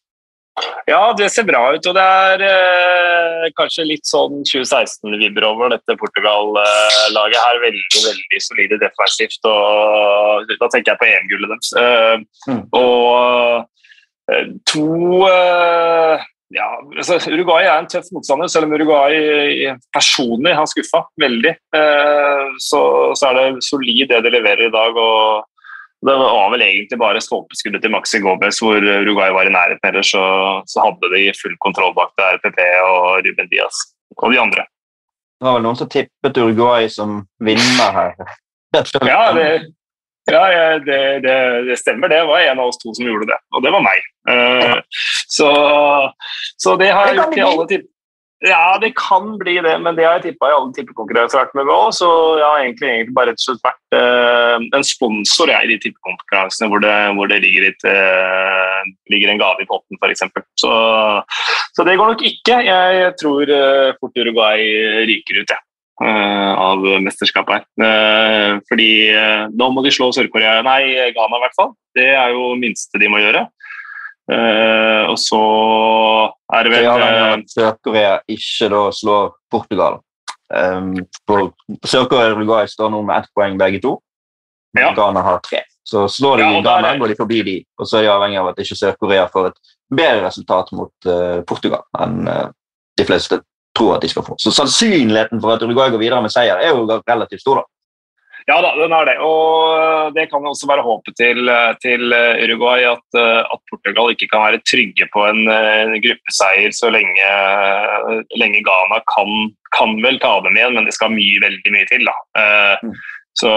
Ja, 0.90 1.14
det 1.18 1.30
ser 1.32 1.46
bra 1.48 1.62
ut. 1.74 1.86
Og 1.88 1.96
det 1.96 2.04
er 2.04 2.44
eh, 2.48 3.46
kanskje 3.58 3.88
litt 3.88 4.08
sånn 4.10 4.42
2016-vibber 4.48 5.46
over 5.48 5.72
dette 5.74 5.98
Portugal-laget 6.00 7.40
her. 7.40 7.62
Veldig 7.64 8.04
veldig 8.08 8.42
solide 8.44 8.82
defensivt. 8.82 9.40
og 9.48 10.52
Da 10.52 10.68
tenker 10.68 10.94
jeg 10.94 11.02
på 11.02 11.10
EM-gullet 11.10 11.54
deres. 11.56 11.72
Eh, 11.82 12.52
mm. 12.52 12.62
Og 12.78 14.34
eh, 14.34 14.52
to 14.72 14.90
eh, 15.30 16.28
ja, 16.52 16.68
altså, 17.00 17.16
Uruguay 17.32 17.64
er 17.64 17.78
en 17.80 17.88
tøff 17.88 18.10
motstander, 18.12 18.50
selv 18.52 18.68
om 18.68 18.74
Uruguay 18.76 19.72
personlig 19.96 20.52
har 20.58 20.68
skuffa 20.68 21.06
veldig. 21.22 21.54
Eh, 21.78 22.50
så, 22.60 22.82
så, 23.16 23.32
er 23.32 23.40
det 23.40 23.64
solid 23.70 24.12
det 24.12 24.20
de 24.26 24.36
leverer 24.36 24.68
i 24.68 24.74
dag. 24.74 25.00
og 25.00 25.48
det 26.02 26.16
var 26.18 26.50
vel 26.54 26.64
egentlig 26.66 26.98
bare 26.98 27.22
stolpeskuddet 27.22 27.84
til 27.84 27.92
Maxi 27.94 28.20
Gomez 28.24 28.58
hvor 28.64 28.82
Uruguay 28.82 29.34
var 29.36 29.46
i 29.46 29.54
nærheten. 29.54 29.84
Ellers 29.86 30.10
så, 30.10 30.24
så, 30.66 30.82
hadde 30.88 31.12
de 31.14 31.28
full 31.38 31.54
kontroll 31.62 31.94
bak 31.98 32.16
det 32.18 32.30
RPP 32.38 32.62
og 32.88 33.28
Ruben 33.28 33.52
Diaz 33.52 33.84
og 34.18 34.34
de 34.34 34.40
andre. 34.42 34.66
Det 35.38 35.48
var 35.48 35.60
vel 35.60 35.68
noen 35.68 35.78
som 35.78 35.90
tippet 35.90 36.40
Uruguay 36.42 36.90
som 36.90 37.22
vinner 37.42 37.94
her? 37.98 38.18
ja, 38.74 39.22
det, 39.36 39.48
ja 40.32 40.44
det, 40.86 41.00
det, 41.26 41.38
det, 41.70 41.78
stemmer. 41.78 42.10
Det 42.10 42.24
var 42.30 42.48
en 42.50 42.62
av 42.62 42.72
oss 42.72 42.82
to 42.82 42.94
som 42.98 43.06
gjorde 43.06 43.30
det, 43.30 43.38
og 43.54 43.66
det 43.66 43.74
var 43.74 43.86
meg. 43.86 44.10
Uh, 44.30 44.78
så, 45.30 45.50
så, 46.62 46.76
det 46.82 46.92
har 46.94 47.10
jeg 47.10 47.18
gjort 47.20 47.38
i 47.38 47.46
alle 47.46 47.66
tipp 47.70 47.88
ja, 48.42 48.78
det 48.82 48.96
kan 48.98 49.36
bli 49.38 49.60
det, 49.62 49.74
men 49.86 49.94
det 49.98 50.06
har 50.08 50.16
jeg 50.18 50.32
tippa 50.32 50.50
i 50.50 50.54
alle 50.56 50.74
tippekonkurranser 50.74 51.38
jeg 51.38 51.44
har 51.44 51.50
vært 51.52 51.58
med 51.60 51.68
på. 51.70 51.78
Så 51.94 52.08
jeg 52.40 52.46
har 52.48 52.62
egentlig, 52.64 52.88
egentlig 52.90 53.16
bare 53.18 53.30
rett 53.30 53.42
og 53.42 53.46
slett 53.46 53.68
vært 53.68 53.98
uh, 53.98 54.66
en 54.78 54.86
sponsor 54.88 55.52
jeg, 55.54 55.68
i 55.68 55.70
de 55.70 55.78
tippekonkurransene 55.84 56.70
hvor 56.72 56.82
det, 56.82 56.96
hvor 57.18 57.30
det 57.30 57.38
ligger, 57.44 57.68
et, 57.70 57.86
uh, 57.86 58.80
ligger, 59.14 59.34
en 59.34 59.42
gave 59.44 59.62
i 59.62 59.70
potten, 59.70 60.00
f.eks. 60.02 60.26
Så, 60.64 60.74
så 61.78 61.86
det 61.86 62.00
går 62.02 62.16
nok 62.16 62.26
ikke. 62.32 62.58
Jeg 62.66 63.14
tror 63.22 63.54
uh, 63.54 63.94
fort 64.02 64.18
Uruguay 64.18 64.66
ryker 65.12 65.44
ut, 65.44 65.54
jeg. 65.54 65.68
av 66.02 66.82
mesterskapet 67.06 67.60
her. 67.60 68.62
fordi 68.66 69.14
nå 69.54 69.68
må 69.70 69.84
de 69.86 69.92
slå 69.94 70.08
Sør-Korea 70.16 70.64
Nei, 70.66 71.12
Ghana 71.14 71.38
i 71.38 71.44
hvert 71.44 71.60
fall. 71.60 71.76
Det 71.94 72.08
er 72.18 72.34
jo 72.34 72.56
minste 72.58 72.98
de 72.98 73.10
må 73.12 73.22
gjøre. 73.22 73.44
Uh, 74.32 75.10
og 75.12 75.18
så 75.20 75.42
er 76.54 76.68
det 76.68 76.72
vel 76.76 76.86
ja, 76.86 77.34
Sør-Korea 77.50 78.14
ikke 78.30 78.70
da 78.72 78.84
slår 78.96 79.34
Portugal. 79.52 80.00
Um, 80.52 80.94
Sør-Korea 81.88 82.32
og 82.32 82.38
Uruguay 82.38 82.70
står 82.70 82.92
nå 82.94 83.02
med 83.08 83.18
ett 83.18 83.32
poeng 83.36 83.58
begge 83.60 83.82
to. 83.84 83.98
Ja. 84.78 84.94
Ghana 84.96 85.24
har 85.26 85.42
tre. 85.44 85.64
Så 85.84 86.06
slår 86.08 86.40
de 86.40 86.48
ja, 86.48 86.62
Ghana, 86.64 86.94
går 87.02 87.12
de 87.12 87.20
forbi 87.20 87.42
de. 87.44 87.58
Og 87.80 87.90
så 87.90 88.00
er 88.00 88.06
de 88.06 88.14
avhengig 88.14 88.40
av 88.40 88.52
at 88.52 88.62
ikke 88.64 88.78
Sør-Korea 88.80 89.28
får 89.34 89.50
et 89.52 89.76
bedre 89.92 90.28
resultat 90.28 90.72
mot 90.78 91.10
uh, 91.10 91.42
Portugal 91.48 91.84
enn 92.00 92.22
uh, 92.30 92.48
de 93.00 93.08
fleste 93.08 93.42
tror 93.76 93.96
at 93.96 94.06
de 94.06 94.12
skal 94.12 94.26
få. 94.28 94.38
Så 94.40 94.52
sannsynligheten 94.56 95.42
for 95.42 95.56
at 95.56 95.64
Uruguay 95.64 95.92
går 95.92 96.02
videre 96.02 96.22
med 96.24 96.34
seier, 96.34 96.60
er 96.60 96.76
jo 96.76 96.86
relativt 96.88 97.42
stor. 97.42 97.64
da. 97.64 97.81
Ja 98.50 98.58
da, 98.64 98.72
den 98.78 98.94
er 98.96 99.08
det. 99.08 99.16
Og 99.22 100.14
det 100.16 100.28
kan 100.32 100.46
også 100.48 100.70
være 100.70 100.86
håpet 100.86 101.18
til, 101.20 101.50
til 101.84 102.14
Uruguay 102.14 102.86
at, 102.90 103.06
at, 103.18 103.64
Portugal 103.70 104.14
ikke 104.14 104.30
kan 104.32 104.46
være 104.48 104.62
trygge 104.68 105.08
på 105.14 105.26
en, 105.30 105.46
en 105.48 105.96
gruppeseier 106.04 106.74
så 106.76 106.92
lenge, 106.94 107.32
lenge 108.42 108.64
Ghana 108.66 109.02
kan, 109.14 109.52
kan, 109.78 109.98
vel 110.04 110.20
ta 110.24 110.38
dem 110.46 110.58
igjen, 110.58 110.78
men 110.78 110.90
det 110.90 110.96
skal 110.98 111.14
mye, 111.14 111.42
veldig 111.44 111.76
mye 111.76 111.90
til. 111.92 112.08
da. 112.10 112.16
Mm. 112.82 112.96
Så 113.42 113.52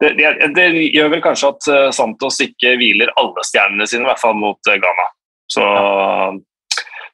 det, 0.00 0.14
det, 0.16 0.30
det, 0.56 0.68
gjør 0.94 1.10
vel 1.12 1.24
kanskje 1.24 1.50
at 1.52 1.72
Santos 1.96 2.40
ikke 2.44 2.76
hviler 2.80 3.12
alle 3.20 3.44
stjernene 3.44 3.88
sine, 3.90 4.06
i 4.06 4.10
hvert 4.12 4.22
fall 4.22 4.38
mot 4.38 4.70
Ghana. 4.70 5.10
Så, 5.50 5.66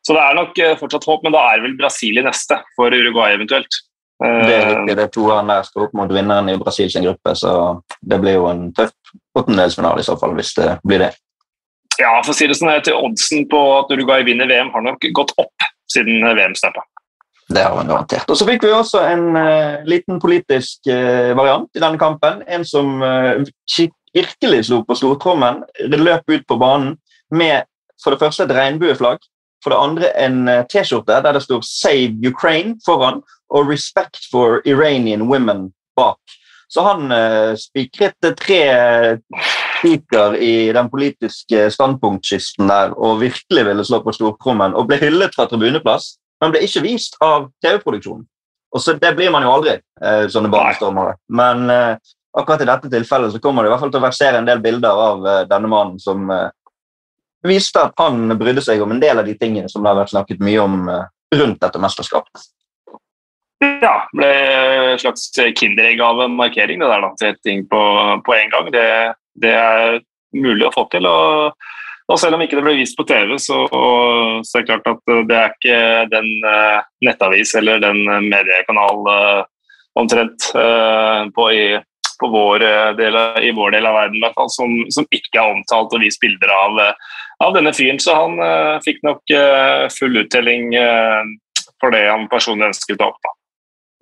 så 0.04 0.14
det 0.14 0.22
er 0.22 0.38
nok 0.38 0.62
fortsatt 0.78 1.08
håp, 1.08 1.24
men 1.24 1.34
da 1.34 1.42
er 1.50 1.64
vel 1.64 1.74
Brasil 1.80 2.20
i 2.20 2.24
neste 2.26 2.60
for 2.76 2.94
Uruguay 2.94 3.34
eventuelt. 3.34 3.80
Det 4.22 4.28
er 4.28 4.66
Eh, 4.66 4.68
riktig, 4.70 4.96
det 4.96 5.10
han 5.28 5.46
der 5.46 5.62
skal 5.62 5.82
opp 5.86 5.92
mot 5.92 6.12
vinneren 6.12 6.48
i 6.48 6.56
Brasils 6.56 6.96
gruppe, 6.96 7.34
så 7.36 7.82
det 8.00 8.20
blir 8.20 8.38
jo 8.38 8.46
en 8.48 8.72
tøff 8.72 8.92
åttendelsfinale 9.36 10.00
i 10.00 10.06
så 10.06 10.16
fall, 10.16 10.34
hvis 10.34 10.54
det 10.56 10.78
blir 10.84 11.04
det. 11.04 11.12
Ja, 12.00 12.20
for 12.22 12.32
å 12.32 12.36
si 12.36 12.46
det 12.48 12.56
sånn, 12.56 12.72
til 12.84 12.96
Oddsen 12.96 13.46
på 13.48 13.60
at 13.78 13.92
Uruguay 13.92 14.24
vinner 14.24 14.48
VM 14.48 14.72
har 14.72 14.84
nok 14.84 15.04
gått 15.16 15.32
opp 15.36 15.68
siden 15.92 16.24
VM 16.24 16.56
starta. 16.56 16.84
Det 17.48 17.62
har 17.62 17.76
han 17.76 17.86
garantert. 17.88 18.28
Og 18.30 18.36
Så 18.36 18.46
fikk 18.48 18.64
vi 18.64 18.72
også 18.74 19.04
en 19.06 19.36
uh, 19.36 19.84
liten 19.86 20.18
politisk 20.20 20.88
uh, 20.90 21.30
variant 21.38 21.68
i 21.76 21.82
denne 21.82 22.00
kampen. 22.00 22.42
En 22.48 22.64
som 22.66 22.98
uh, 23.02 23.38
virkelig 24.16 24.64
slo 24.66 24.82
på 24.82 24.96
stortrommen, 24.98 25.62
løp 25.92 26.26
ut 26.32 26.44
på 26.48 26.58
banen 26.58 26.96
med 27.30 27.68
for 28.02 28.12
det 28.12 28.20
første 28.20 28.44
et 28.44 28.54
regnbueflagg, 28.56 29.22
for 29.62 29.72
det 29.72 29.78
andre 29.80 30.10
en 30.20 30.66
T-skjorte 30.70 31.20
der 31.22 31.32
det 31.36 31.42
står 31.42 31.62
'Save 31.64 32.18
Ukraine' 32.28 32.76
foran 32.86 33.22
og 33.50 33.70
'Respect 33.70 34.28
for 34.30 34.60
Iranian 34.64 35.28
Women' 35.30 35.72
bak. 35.96 36.18
Så 36.68 36.82
han 36.82 37.12
eh, 37.12 37.54
spikret 37.56 38.36
tre 38.36 38.62
spiker 39.78 40.36
i 40.36 40.72
den 40.72 40.90
politiske 40.90 41.70
standpunktkisten 41.70 42.68
der 42.68 42.94
og 42.96 43.20
virkelig 43.20 43.66
ville 43.66 43.84
slå 43.84 44.02
på 44.02 44.12
storkrommen 44.12 44.74
og 44.74 44.88
ble 44.88 44.98
hyllet 45.00 45.34
fra 45.36 45.46
tribuneplass, 45.46 46.16
men 46.40 46.52
ble 46.52 46.64
ikke 46.66 46.82
vist 46.82 47.16
av 47.22 47.50
TV-produksjonen. 47.64 48.26
Og 48.74 48.82
så 48.82 48.92
Det 48.98 49.14
blir 49.16 49.30
man 49.30 49.42
jo 49.42 49.52
aldri, 49.52 49.78
eh, 50.02 50.26
sånne 50.28 50.50
barnestormere. 50.50 51.14
Men 51.28 51.70
eh, 51.70 51.96
akkurat 52.36 52.62
i 52.62 52.68
dette 52.68 52.90
tilfellet 52.90 53.32
så 53.32 53.40
kommer 53.40 53.62
det 53.62 53.70
i 53.70 53.72
hvert 53.72 53.80
fall 53.80 53.92
til 53.92 54.02
å 54.02 54.06
versere 54.08 54.40
en 54.40 54.48
del 54.48 54.60
bilder 54.60 55.02
av 55.06 55.26
eh, 55.26 55.44
denne 55.48 55.70
mannen 55.70 56.00
som 56.02 56.30
eh, 56.30 56.50
viste 57.46 57.80
at 57.80 57.94
han 58.00 58.36
brydde 58.38 58.64
seg 58.64 58.82
om 58.82 58.92
en 58.92 59.00
del 59.00 59.22
av 59.22 59.28
de 59.28 59.36
tingene 59.38 59.70
som 59.72 59.82
det 59.82 59.92
har 59.92 60.00
vært 60.02 60.12
snakket 60.12 60.42
mye 60.44 60.60
om 60.60 60.88
eh, 60.92 61.06
rundt 61.36 61.60
dette 61.62 61.80
mesterskapet. 61.80 62.50
Ja, 63.64 63.94
ble 64.12 64.28
en 64.92 65.00
slags 65.00 65.30
kinderegg 65.32 66.00
av 66.04 66.20
en 66.20 66.36
markering, 66.36 66.82
det 66.82 66.90
der 66.90 67.04
da, 67.04 67.10
til 67.16 67.38
ting 67.44 67.64
på, 67.70 67.80
på 68.26 68.36
en 68.36 68.52
gang. 68.52 68.68
Det, 68.74 68.86
det 69.40 69.54
er 69.56 69.98
mulig 70.36 70.68
å 70.68 70.74
få 70.74 70.84
til. 70.92 71.08
og, 71.08 71.56
og 72.06 72.20
selv 72.20 72.36
om 72.36 72.44
ikke 72.44 72.58
det 72.58 72.66
ble 72.66 72.76
vist 72.78 72.98
på 72.98 73.06
TV, 73.08 73.34
så, 73.40 73.64
så 74.44 74.58
er 74.58 74.64
det 74.64 74.68
klart 74.68 74.90
at 74.92 75.12
det 75.30 75.38
er 75.40 75.54
ikke 75.54 75.78
den 76.12 76.28
uh, 76.44 76.84
nettavis 77.06 77.54
eller 77.58 77.80
den 77.82 78.04
mediekanal 78.28 79.08
uh, 79.08 79.42
omtrent 79.98 80.50
uh, 80.54 81.24
på, 81.34 81.48
i, 81.50 81.64
på 82.20 82.30
vår 82.30 82.66
del 83.00 83.16
i 83.42 83.54
vår 83.56 83.74
del 83.78 83.88
av 83.88 83.96
verden 84.02 84.20
hvert 84.22 84.36
fall, 84.36 84.52
som, 84.52 84.76
som 84.92 85.08
ikke 85.08 85.40
er 85.40 85.56
omtalt 85.56 85.96
og 85.96 86.04
vist 86.04 86.20
bilder 86.22 86.52
av, 86.52 86.78
av 87.42 87.56
denne 87.56 87.72
fyren. 87.76 87.98
Så 88.02 88.14
han 88.14 88.36
uh, 88.38 88.76
fikk 88.84 89.02
nok 89.06 89.34
uh, 89.34 89.88
full 89.96 90.20
uttelling 90.22 90.76
uh, 90.76 91.24
for 91.80 91.96
det 91.96 92.06
han 92.08 92.28
personlig 92.32 92.70
ønsket 92.70 93.02
å 93.02 93.10
oppnå. 93.10 93.35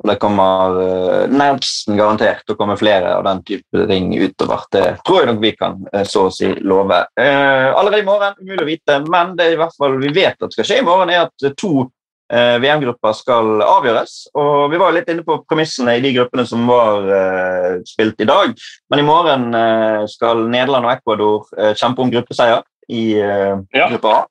Og 0.02 0.08
Det 0.10 0.16
kommer 0.20 0.74
uh, 0.74 1.24
nesten 1.30 1.96
garantert 1.96 2.50
å 2.50 2.56
komme 2.58 2.74
flere 2.76 3.12
av 3.14 3.22
den 3.28 3.42
type 3.46 3.84
ting 3.88 4.10
utover. 4.18 4.64
Det 4.74 4.86
tror 5.06 5.20
jeg 5.22 5.28
nok 5.30 5.42
vi 5.44 5.52
kan 5.56 5.76
eh, 5.92 6.02
så 6.08 6.26
å 6.28 6.32
si 6.34 6.50
love. 6.66 6.98
Eh, 7.20 7.68
allerede 7.70 8.02
i 8.02 8.06
morgen, 8.06 8.34
umulig 8.42 8.64
å 8.64 8.68
vite, 8.72 8.96
men 9.06 9.36
det 9.38 9.46
er 9.46 9.54
i 9.54 9.60
hvert 9.62 9.76
fall 9.78 9.94
vi 10.02 10.10
vet 10.16 10.42
at 10.42 10.52
skal 10.56 10.66
skje 10.66 10.80
i 10.82 10.86
morgen, 10.86 11.12
er 11.14 11.28
at 11.28 11.46
to 11.60 11.86
eh, 12.32 12.58
VM-grupper 12.58 13.16
skal 13.16 13.62
avgjøres. 13.64 14.16
Og 14.34 14.66
Vi 14.74 14.82
var 14.82 14.94
litt 14.98 15.08
inne 15.14 15.24
på 15.26 15.38
premissene 15.48 15.96
i 15.96 16.04
de 16.04 16.12
gruppene 16.18 16.44
som 16.50 16.66
var 16.68 17.08
eh, 17.20 17.72
spilt 17.88 18.20
i 18.20 18.28
dag. 18.28 18.54
Men 18.90 19.02
i 19.02 19.08
morgen 19.08 19.48
eh, 19.54 20.04
skal 20.10 20.46
Nederland 20.50 20.90
og 20.90 20.96
Ecuador 20.98 21.50
eh, 21.58 21.74
kjempe 21.78 22.02
om 22.02 22.12
gruppeseier 22.12 22.64
i 22.90 23.12
eh, 23.22 23.56
Ja. 23.78 23.88
gruppe 23.94 24.10
A, 24.10 24.24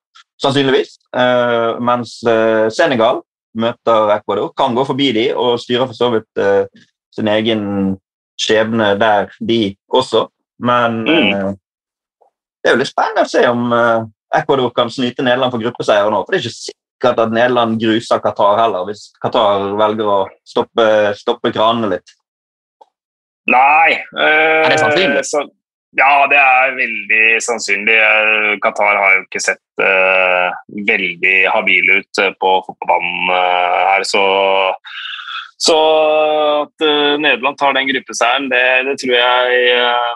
sannsynligvis. 0.44 0.98
Eh, 1.16 1.70
mens 1.82 2.20
eh, 2.28 2.68
Senegal 2.74 3.24
møter 3.56 4.14
Ecuador, 4.18 4.52
kan 4.58 4.76
gå 4.76 4.86
forbi 4.88 5.12
de 5.16 5.26
og 5.36 5.60
styrer 5.62 5.86
for 5.90 5.98
så 5.98 6.10
vidt 6.14 6.42
uh, 6.42 6.66
sin 7.14 7.28
egen 7.28 7.66
skjebne 8.40 8.94
der, 9.00 9.30
de 9.40 9.76
også. 9.94 10.28
Men 10.60 11.04
Mm. 11.04 11.34
uh, 11.34 11.54
det 12.64 12.72
er 12.72 12.76
jo 12.78 12.80
litt 12.80 12.92
spennende 12.94 13.26
å 13.26 13.30
se 13.30 13.44
om 13.50 13.72
uh, 13.76 14.06
Ecuador 14.34 14.72
kan 14.74 14.90
snyte 14.90 15.22
Nederland 15.26 15.52
for 15.54 15.62
gruppeseier 15.62 16.10
nå. 16.10 16.24
For 16.26 16.32
det 16.34 16.40
er 16.40 16.46
ikke 16.48 16.72
sikkert 16.72 17.20
at 17.20 17.34
Nederland 17.36 17.76
gruser 17.82 18.22
Qatar 18.24 18.58
heller, 18.62 18.86
hvis 18.88 19.10
Qatar 19.22 19.74
velger 19.78 20.08
å 20.10 20.20
stoppe, 20.48 20.86
stoppe 21.20 21.52
kranene 21.54 21.90
litt. 21.98 22.14
Nei. 23.52 24.00
eh, 24.16 24.64
Er 24.64 24.70
det 24.72 24.80
sannsynlig? 24.80 25.24
Ja, 25.94 26.26
det 26.26 26.40
er 26.42 26.74
veldig 26.74 27.26
sannsynlig. 27.46 27.98
Qatar 28.64 28.98
har 28.98 29.18
jo 29.18 29.26
ikke 29.28 29.42
sett 29.46 29.62
uh, 29.82 30.50
veldig 30.90 31.36
habile 31.54 32.00
ut 32.02 32.22
eh, 32.22 32.34
på 32.42 32.54
fotballbanen 32.66 33.30
uh, 33.30 33.82
her, 33.92 34.08
så 34.08 34.24
så 35.64 35.76
at 36.66 36.84
uh, 36.84 37.14
Nederland 37.22 37.56
tar 37.62 37.76
den 37.78 37.88
gruppeseieren, 37.88 38.50
det, 38.52 38.64
det 38.88 38.98
tror 39.00 39.14
jeg 39.16 39.62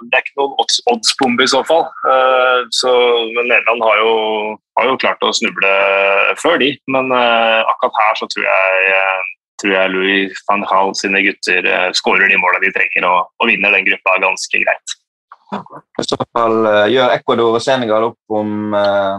Det 0.09 0.17
er 0.17 0.25
ikke 0.25 0.41
noen 0.41 0.57
odds- 0.63 0.81
oddsbombe 0.91 1.45
i 1.45 1.51
så 1.53 1.61
fall. 1.69 1.85
Så, 2.75 2.91
Nederland 3.37 3.85
har 3.85 4.01
jo, 4.01 4.11
har 4.79 4.89
jo 4.89 4.99
klart 4.99 5.23
å 5.23 5.31
snuble 5.37 5.71
før 6.41 6.59
de. 6.59 6.73
Men 6.91 7.13
akkurat 7.13 8.01
her 8.01 8.19
så 8.19 8.27
tror 8.33 8.49
jeg, 8.49 9.07
tror 9.61 9.75
jeg 9.77 9.93
Louis 9.93 10.43
van 10.49 10.67
Gaal 10.67 10.91
sine 10.99 11.23
gutter 11.23 11.71
skårer 11.95 12.27
de 12.27 12.41
målene 12.41 12.67
de 12.67 12.75
trenger 12.75 13.07
og, 13.07 13.31
og 13.39 13.53
vinner 13.53 13.77
den 13.77 13.87
gruppa 13.87 14.19
ganske 14.25 14.65
greit. 14.65 14.96
I 15.55 16.05
så 16.05 16.19
fall 16.33 16.65
eh, 16.67 16.85
gjør 16.95 17.15
Ecuador 17.15 17.57
og 17.57 17.63
Senegal 17.63 18.09
opp 18.09 18.37
om 18.39 18.75
eh, 18.75 19.17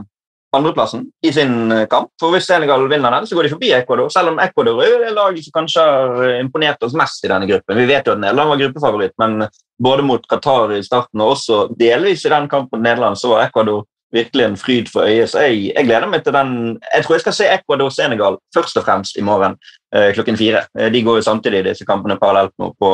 andreplassen 0.56 1.06
i 1.24 1.32
sin 1.32 1.72
eh, 1.72 1.86
kamp. 1.90 2.10
For 2.20 2.34
Hvis 2.34 2.48
Senegal 2.48 2.86
vinner 2.90 3.14
den, 3.16 3.26
så 3.26 3.36
går 3.36 3.48
de 3.48 3.52
forbi 3.54 3.72
Ecuador. 3.76 4.08
Selv 4.12 4.32
om 4.32 4.40
Ecuador 4.42 4.82
er 4.84 5.04
det 5.04 5.12
laget 5.16 5.46
som 5.46 5.56
kanskje 5.60 5.84
har 5.84 6.24
imponert 6.38 6.82
oss 6.84 6.96
mest 6.98 7.24
i 7.24 7.32
denne 7.32 7.48
gruppen. 7.48 7.80
Vi 7.80 7.88
vet 7.88 8.08
jo 8.08 8.16
at 8.16 8.22
Nederland 8.22 8.52
var 8.52 8.62
gruppefavoritt, 8.62 9.16
men 9.22 9.46
både 9.82 10.06
mot 10.06 10.26
Qatar 10.28 10.74
i 10.76 10.82
starten 10.84 11.22
og 11.24 11.36
også 11.36 11.62
delvis 11.78 12.26
i 12.26 12.34
den 12.34 12.50
kampen 12.50 12.78
mot 12.78 12.84
Nederland, 12.84 13.20
så 13.20 13.34
var 13.34 13.46
Ecuador 13.46 13.86
virkelig 14.12 14.44
en 14.44 14.56
fryd 14.56 14.86
for 14.88 15.04
øyet. 15.04 15.28
Så 15.28 15.42
jeg, 15.44 15.72
jeg 15.76 15.84
gleder 15.84 16.08
meg 16.08 16.22
til 16.24 16.32
den 16.32 16.78
Jeg 16.94 17.04
tror 17.04 17.14
jeg 17.14 17.24
skal 17.26 17.34
se 17.36 17.48
Ecuador-Senegal 17.58 18.38
først 18.56 18.80
og 18.80 18.86
fremst 18.86 19.18
i 19.20 19.24
morgen 19.24 19.58
eh, 19.94 20.14
klokken 20.16 20.38
fire. 20.40 20.64
De 20.92 21.02
går 21.04 21.20
jo 21.20 21.26
samtidig, 21.26 21.66
disse 21.66 21.84
kampene 21.88 22.16
parallelt 22.20 22.54
nå 22.58 22.72
på, 22.80 22.92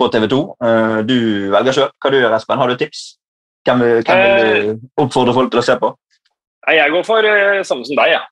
på 0.00 0.08
TV 0.12 0.26
2. 0.32 0.40
Eh, 0.64 0.98
du 1.08 1.16
velger 1.52 1.76
sjøl. 1.76 1.90
Hva 2.00 2.12
du 2.12 2.18
gjør 2.18 2.36
Espen? 2.38 2.60
Har 2.60 2.72
du 2.72 2.80
tips? 2.80 3.04
Hvem, 3.68 3.84
hvem 4.00 4.20
vil 4.24 4.68
du 4.80 5.02
oppfordre 5.04 5.36
folk 5.36 5.52
til 5.52 5.60
å 5.60 5.66
se 5.66 5.76
på? 5.80 5.92
Jeg 6.70 6.92
går 6.94 7.04
for 7.06 7.26
eh, 7.28 7.62
samme 7.66 7.84
som 7.84 7.98
deg, 8.00 8.16
jeg. 8.16 8.20
Ja. 8.20 8.28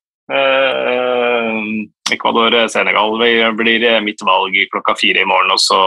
Ecuador-Senegal 2.12 3.16
blir 3.56 3.84
eh, 3.84 4.00
mitt 4.04 4.22
valg 4.24 4.56
klokka 4.72 4.96
fire 4.98 5.22
i 5.22 5.28
morgen. 5.28 5.52
og 5.52 5.60
så, 5.60 5.80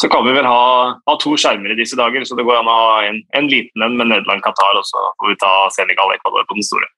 så 0.00 0.08
kan 0.12 0.24
vi 0.26 0.34
vel 0.36 0.48
ha, 0.48 0.94
ha 1.08 1.16
to 1.22 1.34
skjermer 1.36 1.74
i 1.74 1.78
disse 1.78 1.98
dager, 1.98 2.24
så 2.24 2.36
det 2.38 2.46
går 2.48 2.60
an 2.60 2.70
å 2.70 2.76
ha 2.78 2.94
en, 3.08 3.20
en 3.38 3.50
liten 3.50 3.84
en 3.84 3.96
med 3.98 4.10
Nederland-Qatar, 4.12 4.78
og 4.80 4.86
så 4.88 5.10
får 5.18 5.32
vi 5.32 5.40
ta 5.42 5.52
Senegal-Ecuador 5.76 6.48
på 6.48 6.58
den 6.58 6.68
store. 6.68 6.88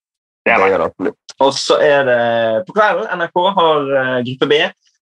Det 0.46 0.54
er 0.54 0.62
meg. 0.62 1.10
Og 1.40 1.50
så 1.56 1.76
er 1.84 2.06
det 2.08 2.20
på 2.68 2.76
kvelden 2.76 3.10
NRK 3.20 3.42
har 3.58 3.90
eh, 4.02 4.16
gruppe 4.30 4.50
B, 4.50 4.62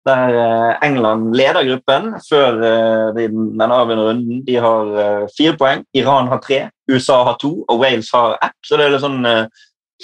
der 0.07 0.35
eh, 0.35 0.87
England 0.87 1.35
leder 1.35 1.63
gruppen 1.67 2.13
før 2.29 2.59
eh, 2.69 3.09
den 3.15 3.61
avgjørende 3.63 4.07
runden. 4.09 4.41
De 4.47 4.55
har 4.65 4.95
eh, 5.03 5.27
fire 5.37 5.57
poeng, 5.59 5.83
Iran 5.93 6.31
har 6.31 6.41
tre, 6.43 6.65
USA 6.91 7.23
har 7.23 7.37
to 7.41 7.53
og 7.67 7.79
Wales 7.79 8.11
har 8.13 8.37
ett. 8.41 8.57
Så 8.65 8.77
det 8.77 8.87
er 8.87 8.95
litt 8.95 9.05
sånn 9.05 9.21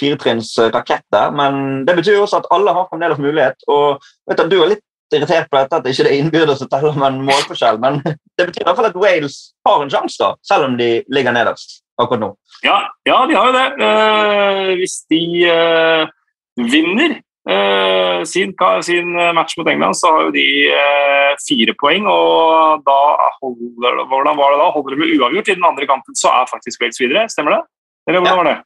firetrinns 0.00 0.58
eh, 0.58 1.02
der. 1.12 1.34
Men 1.36 1.84
det 1.86 1.96
betyr 1.98 2.16
jo 2.18 2.24
også 2.26 2.40
at 2.40 2.48
alle 2.54 2.74
har 2.76 2.88
fremdeles 2.90 3.20
mulighet. 3.20 3.68
Og 3.68 4.00
vet 4.30 4.40
du, 4.40 4.56
du 4.56 4.62
er 4.62 4.72
litt 4.74 4.86
irritert 5.14 5.50
på 5.50 5.58
dette 5.58 5.76
at 5.76 5.84
det 5.84 5.94
ikke 5.94 6.06
er 6.06 6.20
innbyrdes 6.20 6.62
å 6.62 6.68
telle 6.70 6.92
om 6.94 7.02
en 7.02 7.22
målforskjell, 7.26 7.80
men 7.82 7.98
det 8.38 8.46
betyr 8.46 8.62
i 8.62 8.68
hvert 8.68 8.78
fall 8.78 8.90
at 8.92 8.98
Wales 8.98 9.38
har 9.66 9.82
en 9.82 9.90
sjanse, 9.90 10.20
da, 10.22 10.36
selv 10.46 10.68
om 10.68 10.76
de 10.78 10.90
ligger 11.10 11.34
nederst 11.34 11.80
akkurat 12.00 12.22
nå. 12.22 12.28
Ja, 12.64 12.78
ja, 13.08 13.18
de 13.26 13.34
har 13.36 13.50
jo 13.50 13.56
det. 13.56 13.66
Eh, 13.86 14.70
hvis 14.78 14.94
de 15.10 15.22
eh, 15.50 16.04
vinner 16.70 17.18
eh, 17.54 18.22
sin, 18.28 18.54
sin 18.86 19.12
match 19.36 19.56
mot 19.58 19.68
England, 19.68 19.96
så 19.98 20.12
har 20.14 20.22
jo 20.28 20.32
de 20.34 20.46
eh, 20.70 21.34
fire 21.48 21.74
poeng. 21.80 22.06
Og 22.10 22.82
da 22.86 22.98
holder, 23.40 24.02
hvordan 24.10 24.38
var 24.40 24.54
det 24.54 24.62
da? 24.62 24.70
Holder 24.76 24.96
de 24.96 25.00
med 25.02 25.14
uavgjort 25.18 25.48
i 25.52 25.58
den 25.58 25.68
andre 25.68 25.86
kampen, 25.90 26.16
så 26.18 26.32
er 26.40 26.50
faktisk 26.50 26.82
Wales 26.82 27.00
videre. 27.02 27.26
Stemmer 27.32 27.56
det? 27.58 27.62
Eller 28.08 28.20
hvordan 28.20 28.36
Ja. 28.36 28.42
var 28.42 28.50
det? 28.50 28.58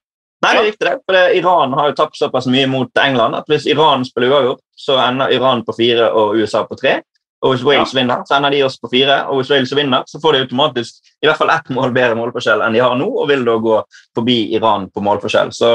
Nei, 0.44 0.52
det 0.52 0.60
er 0.60 0.66
riktig 0.68 0.84
det. 0.90 0.98
For 1.06 1.16
det, 1.16 1.24
Iran 1.38 1.72
har 1.72 1.86
jo 1.88 1.96
tapt 1.96 2.18
såpass 2.20 2.46
mye 2.52 2.66
mot 2.68 2.90
England 3.00 3.34
at 3.38 3.46
hvis 3.48 3.64
Iran 3.72 4.04
spiller 4.04 4.28
uavgjort, 4.34 4.60
så 4.76 4.98
ender 5.00 5.32
Iran 5.32 5.62
på 5.64 5.72
fire 5.72 6.10
og 6.12 6.36
USA 6.36 6.64
på 6.68 6.76
tre. 6.76 6.98
Og 7.44 7.52
hvis 7.52 7.64
Wales 7.66 7.92
vinner, 7.92 8.22
så 8.24 8.38
ender 8.38 8.54
de 8.54 8.62
oss 8.64 8.78
på 8.80 8.88
fire. 8.88 9.18
Og 9.28 9.40
hvis 9.40 9.50
Wales 9.52 9.72
vinner, 9.76 10.04
så 10.08 10.20
får 10.20 10.32
de 10.32 10.44
automatisk 10.46 11.10
i 11.20 11.28
hvert 11.28 11.40
fall 11.40 11.52
ett 11.52 11.68
mål 11.76 11.92
bedre 11.92 12.16
målforskjell 12.16 12.62
enn 12.64 12.76
de 12.76 12.80
har 12.80 12.96
nå, 12.96 13.08
og 13.20 13.28
vil 13.28 13.44
da 13.44 13.56
gå 13.60 13.80
forbi 14.16 14.38
Iran 14.56 14.86
på 14.92 15.02
målforskjell. 15.04 15.52
Så 15.52 15.68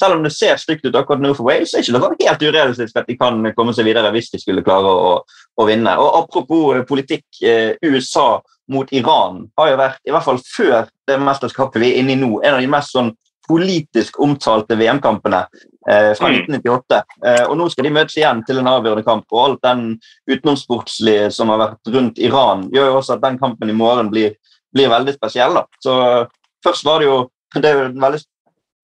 selv 0.00 0.16
om 0.16 0.26
det 0.26 0.34
ser 0.34 0.58
stygt 0.58 0.86
ut 0.86 0.98
akkurat 0.98 1.22
nå 1.22 1.32
for 1.38 1.46
Wales, 1.46 1.70
så 1.70 1.78
er 1.78 1.86
ikke 1.86 2.16
det 2.18 2.28
helt 2.28 2.46
urealistisk 2.48 2.98
at 2.98 3.10
de 3.10 3.18
kan 3.20 3.38
komme 3.56 3.74
seg 3.76 3.86
videre 3.86 4.10
hvis 4.14 4.32
de 4.34 4.42
skulle 4.42 4.66
klare 4.66 4.90
å, 4.90 5.14
å 5.22 5.68
vinne. 5.68 5.94
Og 6.02 6.18
apropos 6.24 6.76
eh, 6.76 6.86
politikk, 6.88 7.26
eh, 7.46 7.78
USA 7.86 8.40
mot 8.72 8.90
Iran 8.94 9.44
har 9.58 9.72
jo 9.72 9.80
vært, 9.80 10.02
i 10.06 10.14
hvert 10.14 10.26
fall 10.26 10.40
før 10.42 10.90
det 11.06 11.18
mesterskapet 11.22 11.82
vi 11.82 11.92
er 11.92 12.02
inne 12.02 12.16
i 12.16 12.20
nå, 12.20 12.38
en 12.42 12.56
av 12.56 12.62
de 12.62 12.70
mest 12.70 12.94
sånn 12.94 13.12
politisk 13.46 14.20
omtalte 14.22 14.78
VM-kampene. 14.78 15.44
Eh, 15.88 16.12
fra 16.18 16.28
Mm. 16.28 16.34
1998. 16.40 17.02
Eh, 17.26 17.44
og 17.48 17.56
nå 17.58 17.68
skal 17.70 17.84
de 17.84 17.90
møtes 17.90 18.16
igjen 18.16 18.42
til 18.46 18.58
en 18.58 18.66
avgjørende 18.66 19.04
kamp. 19.04 19.24
Og 19.32 19.44
alt 19.44 19.62
den 19.62 20.00
utenomsportslige 20.30 21.30
som 21.30 21.48
har 21.48 21.58
vært 21.58 21.94
rundt 21.94 22.18
Iran, 22.18 22.68
gjør 22.72 22.90
jo 22.90 22.98
også 22.98 23.14
at 23.16 23.22
den 23.22 23.38
kampen 23.38 23.70
i 23.70 23.72
morgen 23.76 24.10
blir, 24.10 24.34
blir 24.74 24.88
veldig 24.88 25.14
spesiell. 25.14 25.54
da. 25.54 25.64
Så 25.80 25.96
eh, 26.02 26.26
først 26.64 26.84
var 26.84 27.00
det 27.00 27.06
jo 27.10 27.30
Det 27.60 27.68
er 27.68 27.74
jo 27.76 27.88
en 27.90 28.00
veldig 28.00 28.18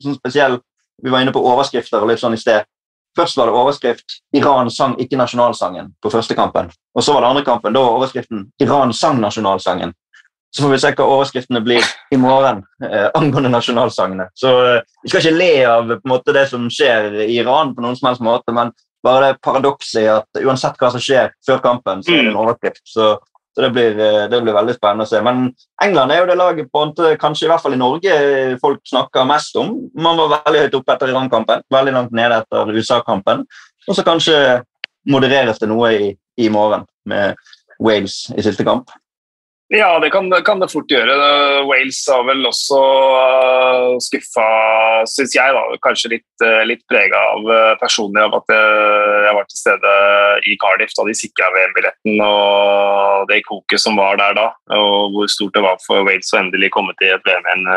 sånn 0.03 0.17
spesiell 0.19 0.59
Vi 1.03 1.11
var 1.11 1.23
inne 1.23 1.33
på 1.33 1.41
overskrifter 1.41 2.03
og 2.03 2.11
litt 2.11 2.21
sånn 2.21 2.35
i 2.35 2.41
sted. 2.41 2.67
Først 3.17 3.37
var 3.37 3.47
det 3.47 3.55
overskrift 3.55 4.21
'Iran 4.35 4.71
sang 4.71 4.97
ikke 4.99 5.17
nasjonalsangen' 5.17 5.93
på 6.03 6.11
første 6.11 6.35
kampen. 6.35 6.71
Og 6.95 7.03
så 7.03 7.15
var 7.15 7.23
det 7.23 7.29
andre 7.29 7.45
kampen, 7.45 7.73
da 7.73 7.81
var 7.81 7.97
overskriften 7.99 8.51
'Iran 8.61 8.93
sang 8.93 9.21
nasjonalsangen'. 9.23 9.93
Så 10.51 10.65
får 10.65 10.71
vi 10.73 10.81
se 10.81 10.91
hva 10.97 11.07
overskriftene 11.13 11.61
blir 11.65 11.85
i 12.15 12.19
morgen 12.21 12.63
eh, 12.85 13.09
angående 13.19 13.51
nasjonalsangene. 13.53 14.31
Så 14.39 14.53
eh, 14.65 14.85
Vi 15.03 15.11
skal 15.11 15.25
ikke 15.25 15.39
le 15.39 15.55
av 15.69 15.97
måte, 16.09 16.35
det 16.37 16.47
som 16.49 16.69
skjer 16.73 17.19
i 17.27 17.35
Iran, 17.37 17.75
på 17.77 17.85
noen 17.85 17.99
som 17.99 18.09
helst 18.09 18.25
måte, 18.25 18.55
men 18.57 18.73
bare 19.05 19.27
det 19.27 19.43
paradokset 19.45 20.01
i 20.03 20.07
at 20.11 20.41
uansett 20.41 20.79
hva 20.81 20.91
som 20.95 21.03
skjer 21.03 21.35
før 21.47 21.61
kampen, 21.65 22.01
så 22.03 22.15
er 22.15 22.25
det 22.25 22.33
en 22.33 22.41
overskrift. 22.41 22.81
Så, 22.89 23.11
så 23.55 23.65
det, 23.65 23.71
blir, 23.77 24.01
eh, 24.01 24.25
det 24.33 24.41
blir 24.41 24.57
veldig 24.57 24.77
spennende 24.79 25.05
å 25.05 25.11
se. 25.11 25.21
Men 25.25 25.51
England 25.85 26.15
er 26.15 26.23
jo 26.23 26.31
det 26.31 26.39
laget 26.41 26.71
på 26.73 26.87
måte, 26.87 27.13
kanskje 27.21 27.47
i 27.47 27.51
hvert 27.53 27.65
fall 27.65 27.77
i 27.77 27.83
Norge 27.83 28.15
folk 28.63 28.81
snakker 28.89 29.29
mest 29.29 29.59
om. 29.61 29.75
Man 30.01 30.17
var 30.23 30.39
veldig 30.39 30.65
høyt 30.65 30.79
oppe 30.81 30.97
etter 30.97 31.13
Iran-kampen, 31.13 31.67
veldig 31.77 31.95
langt 31.99 32.17
nede 32.17 32.41
etter 32.41 32.73
USA-kampen. 32.73 33.45
Og 33.89 33.97
så 33.97 34.05
kanskje 34.05 34.39
modereres 35.09 35.61
det 35.61 35.69
noe 35.69 35.93
i, 35.93 36.09
i 36.41 36.49
morgen 36.53 36.89
med 37.09 37.37
Wales 37.85 38.25
i 38.35 38.45
siste 38.45 38.65
kamp. 38.67 38.91
Ja, 39.69 39.99
det 40.01 40.09
kan, 40.11 40.31
kan 40.45 40.61
det 40.63 40.71
fort 40.73 40.89
gjøre. 40.89 41.13
Wales 41.69 41.99
har 42.09 42.23
vel 42.25 42.47
også 42.49 42.79
uh, 42.81 43.97
skuffa, 44.01 44.47
syns 45.05 45.35
jeg, 45.37 45.53
da, 45.53 45.65
kanskje 45.85 46.15
litt, 46.15 46.29
uh, 46.41 46.63
litt 46.65 46.81
prega 46.89 47.21
av 47.35 47.45
uh, 47.45 47.75
personlig 47.81 48.23
av 48.25 48.39
at 48.39 48.55
jeg, 48.55 49.35
var 49.37 49.45
til 49.51 49.61
stede 49.61 49.93
i 50.49 50.57
Cardiff 50.63 50.95
da 50.97 51.05
de 51.05 51.17
sikra 51.19 51.51
VM-billetten 51.53 52.23
og 52.25 53.29
det 53.29 53.43
koket 53.45 53.83
som 53.83 54.01
var 54.01 54.17
der 54.17 54.39
da, 54.39 54.47
og 54.79 55.13
hvor 55.13 55.29
stort 55.29 55.53
det 55.59 55.65
var 55.67 55.77
for 55.85 56.07
Wales 56.09 56.33
å 56.33 56.41
endelig 56.41 56.73
komme 56.73 56.97
til 56.97 57.13
et 57.13 57.29
VM 57.29 57.45
igjen. 57.45 57.69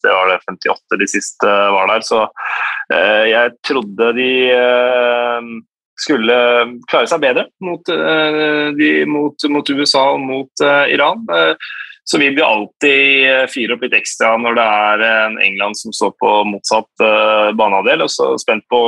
Det 0.00 0.16
var 0.16 0.32
det 0.32 0.40
58 0.48 1.00
de 1.02 1.10
siste 1.12 1.52
var 1.76 1.92
der, 1.92 2.08
så 2.08 2.24
jeg 3.28 3.52
trodde 3.68 4.10
de 4.16 4.30
skulle 6.00 6.36
klare 6.90 7.08
seg 7.10 7.22
bedre 7.22 7.48
mot, 7.64 7.88
uh, 7.88 8.68
de, 8.76 8.90
mot, 9.08 9.48
mot 9.50 9.72
USA 9.74 10.04
og 10.14 10.22
mot 10.24 10.64
uh, 10.64 10.84
Iran. 10.92 11.26
Så 12.04 12.18
vil 12.20 12.34
vi 12.36 12.42
alltid 12.44 13.48
fire 13.48 13.78
opp 13.78 13.84
litt 13.86 13.94
ekstra 13.96 14.34
når 14.36 14.58
det 14.58 14.64
er 14.76 15.04
en 15.06 15.38
England 15.40 15.78
som 15.78 15.94
står 15.96 16.10
på 16.20 16.32
motsatt 16.50 17.04
banehalvdel. 17.56 18.04
Og 18.04 18.10
så 18.12 18.26
spent 18.42 18.66
på, 18.68 18.80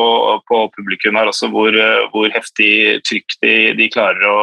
på 0.45 0.59
publikum 0.75 1.17
her 1.17 1.31
også, 1.31 1.49
hvor, 1.49 1.73
hvor 2.13 2.29
heftig 2.35 2.99
trykk 3.09 3.39
de, 3.41 3.55
de 3.81 3.89
klarer 3.95 4.29
å, 4.29 4.37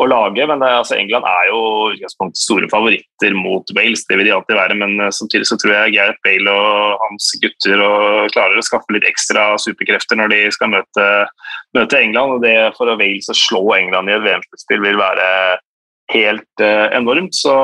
å 0.00 0.06
lage. 0.08 0.46
Men 0.48 0.62
det, 0.62 0.70
altså, 0.80 0.96
England 0.96 1.26
er 1.28 1.48
jo 1.50 1.58
utgangspunktet 1.92 2.40
store 2.40 2.68
favoritter 2.72 3.36
mot 3.36 3.74
Wales, 3.76 4.04
det 4.08 4.18
vil 4.18 4.28
de 4.28 4.34
alltid 4.36 4.58
være. 4.58 4.76
Men 4.80 5.08
samtidig 5.12 5.48
så 5.50 5.58
tror 5.60 5.74
jeg 5.74 5.96
Gareth 5.96 6.22
Bale 6.26 6.54
og 6.54 7.02
hans 7.06 7.32
gutter 7.42 7.84
og 7.84 8.32
klarer 8.36 8.60
å 8.60 8.64
skaffe 8.66 8.96
litt 8.96 9.08
ekstra 9.08 9.50
superkrefter 9.60 10.20
når 10.20 10.32
de 10.32 10.40
skal 10.56 10.72
møte, 10.72 11.10
møte 11.76 12.00
England. 12.00 12.38
og 12.38 12.46
det 12.46 12.56
For 12.78 12.94
Wales 12.96 13.30
å 13.32 13.36
slå 13.36 13.66
England 13.76 14.10
i 14.10 14.16
et 14.16 14.24
VM-spill 14.24 14.82
vil 14.84 15.00
være 15.00 15.28
helt 16.12 16.62
uh, 16.64 16.88
enormt. 16.96 17.34
Så, 17.36 17.54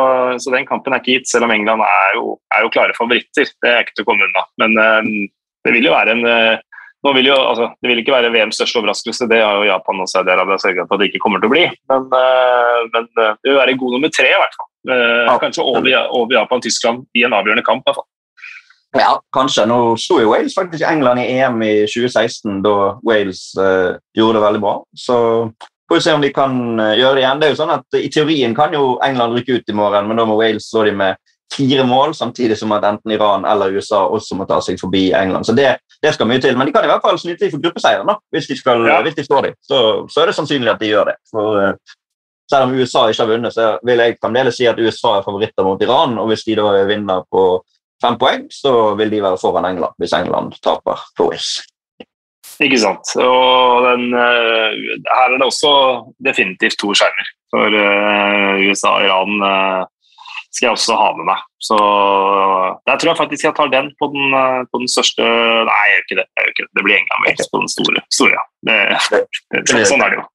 så, 0.40 0.52
den 0.54 0.68
kampen 0.68 0.94
er 0.94 1.02
ikke 1.02 1.18
gitt, 1.18 1.30
selv 1.30 1.48
om 1.48 1.54
England 1.54 1.84
er 1.84 2.16
jo, 2.18 2.36
er 2.54 2.64
jo 2.64 2.72
klare 2.74 2.96
favoritter. 2.96 3.50
Det 3.62 3.72
er 3.72 3.84
ikke 3.84 3.98
til 3.98 4.06
å 4.06 4.10
komme 4.10 4.28
unna. 4.28 4.44
Men 4.62 4.78
uh, 4.78 5.28
det 5.66 5.74
vil 5.74 5.88
jo 5.88 5.96
være 5.96 6.16
en 6.16 6.24
uh, 6.28 6.67
nå 7.06 7.12
vil 7.14 7.28
jo, 7.30 7.36
altså, 7.38 7.68
Det 7.78 7.90
vil 7.90 8.00
ikke 8.02 8.14
være 8.16 8.32
VMs 8.34 8.58
største 8.58 8.80
overraskelse, 8.80 9.28
det 9.30 9.38
har 9.38 9.60
jo 9.60 9.68
Japan 9.68 10.02
og 10.02 10.10
Saudi-Arabia 10.10 10.58
sørga 10.58 10.86
for 10.86 10.96
at 10.96 11.02
det 11.02 11.10
ikke 11.12 11.22
kommer 11.22 11.42
til 11.42 11.50
å 11.50 11.54
bli. 11.54 11.64
Men, 11.92 12.08
men 12.94 13.08
det 13.14 13.28
vil 13.46 13.60
være 13.60 13.78
god 13.78 13.96
nummer 13.96 14.12
tre, 14.14 14.30
i 14.32 14.40
hvert 14.42 14.58
fall. 14.58 14.70
Kanskje 15.44 15.66
over, 15.66 15.88
over 16.16 16.34
Japan-Tyskland 16.34 17.04
i 17.14 17.26
en 17.28 17.36
avgjørende 17.38 17.66
kamp. 17.66 17.84
i 17.84 17.90
hvert 17.90 18.00
fall. 18.00 18.08
Ja, 18.96 19.14
kanskje. 19.36 19.66
Nå 19.68 19.78
sto 20.00 20.18
jo 20.22 20.32
Wales 20.32 20.56
faktisk 20.56 20.84
England 20.88 21.20
i 21.20 21.28
EM 21.38 21.62
i 21.62 21.72
2016, 21.86 22.62
da 22.64 22.76
Wales 23.06 23.42
gjorde 24.16 24.38
det 24.38 24.44
veldig 24.46 24.62
bra. 24.64 24.74
Så 24.96 25.18
får 25.88 26.00
vi 26.00 26.04
se 26.04 26.14
om 26.16 26.24
de 26.24 26.32
kan 26.34 26.54
gjøre 26.96 27.14
det 27.18 27.24
igjen. 27.24 27.40
Det 27.40 27.48
er 27.48 27.52
jo 27.54 27.60
sånn 27.60 27.74
at 27.76 27.98
I 28.00 28.08
teorien 28.12 28.56
kan 28.56 28.74
jo 28.74 28.96
England 29.04 29.36
rykke 29.36 29.60
ut 29.60 29.70
i 29.70 29.76
morgen, 29.76 30.08
men 30.08 30.20
da 30.20 30.26
må 30.28 30.38
Wales 30.40 30.70
slå 30.70 30.86
de 30.88 30.96
med 30.96 31.20
fire 31.54 31.84
mål, 31.86 32.14
samtidig 32.14 32.58
som 32.58 32.72
at 32.76 32.84
enten 32.84 33.12
Iran 33.14 33.46
eller 33.48 33.72
USA 33.76 34.04
også 34.06 34.36
må 34.38 34.46
ta 34.48 34.60
seg 34.64 34.80
forbi 34.80 35.08
England. 35.16 35.46
Så 35.48 35.54
det, 35.56 35.76
det 36.02 36.12
skal 36.14 36.28
mye 36.28 36.42
til. 36.42 36.56
Men 36.58 36.68
de 36.68 36.74
kan 36.74 36.84
i 36.84 36.90
hvert 36.90 37.04
fall 37.04 37.18
snyte 37.20 37.46
de 37.46 37.52
for 37.54 37.62
gruppeseieren 37.62 38.08
da, 38.08 38.18
hvis 38.34 38.50
de, 38.50 38.56
skal, 38.58 38.84
Ja. 38.86 39.00
hvis 39.02 39.16
de 39.16 39.24
slår 39.24 39.48
dem. 39.48 39.56
Så, 39.64 39.80
så 40.12 40.22
er 40.22 40.30
det 40.30 40.36
sannsynlig 40.36 40.70
at 40.74 40.82
de 40.82 40.92
gjør 40.92 41.10
det. 41.12 41.16
For 41.32 41.62
uh, 41.62 41.96
Selv 42.48 42.64
om 42.64 42.78
USA 42.80 43.02
ikke 43.10 43.24
har 43.26 43.28
vunnet, 43.28 43.52
så 43.52 43.64
vil 43.84 44.00
jeg 44.00 44.16
fremdeles 44.22 44.56
si 44.56 44.64
at 44.64 44.78
USA 44.80 45.18
er 45.18 45.24
favoritter 45.26 45.66
mot 45.66 45.82
Iran. 45.84 46.14
Og 46.16 46.30
hvis 46.30 46.46
de 46.46 46.54
da 46.56 46.70
vinner 46.88 47.26
på 47.28 47.42
fem 48.00 48.16
poeng, 48.16 48.46
så 48.48 48.94
vil 48.96 49.10
de 49.12 49.20
være 49.20 49.40
foran 49.40 49.66
England 49.68 49.92
hvis 50.00 50.14
England 50.16 50.54
taper 50.64 51.02
på 51.18 51.26
Wales. 51.28 51.58
Ikke 52.64 52.78
sant. 52.80 53.12
Og 53.20 53.84
den, 53.84 54.08
uh, 54.16 54.72
her 55.12 55.28
er 55.28 55.36
det 55.36 55.44
også 55.44 55.72
definitivt 56.24 56.78
to 56.80 56.94
skjermer. 56.96 57.28
For 57.52 57.68
uh, 57.68 58.64
USA 58.64 58.96
og 58.96 59.04
Iran 59.04 59.44
skal 60.54 60.66
jeg 60.66 60.76
også 60.76 60.96
ha 60.96 61.08
med 61.18 61.28
meg. 61.28 61.44
Så 61.60 61.76
der 62.88 62.96
tror 62.96 63.12
jeg 63.12 63.20
faktisk 63.20 63.48
jeg 63.48 63.56
tar 63.58 63.70
den 63.72 63.90
på 64.00 64.10
den, 64.14 64.34
eh, 64.40 64.64
på 64.72 64.80
den 64.82 64.90
største 64.90 65.24
Nei, 65.68 65.78
jeg 65.84 65.94
gjør 65.94 66.04
ikke 66.06 66.20
det. 66.20 66.26
Jeg 66.28 66.44
gjør 66.44 66.54
ikke 66.54 66.66
det. 66.66 66.72
det 66.78 66.86
blir 66.86 66.98
England 66.98 67.24
Wales 67.26 67.52
på 67.52 67.62
den 67.62 67.72
store. 67.76 68.04
store 68.18 68.34
ja. 68.36 68.44
det, 68.68 69.24
det, 69.52 69.88
sånn 69.90 70.04
er 70.04 70.14
det 70.14 70.20
jo. 70.20 70.28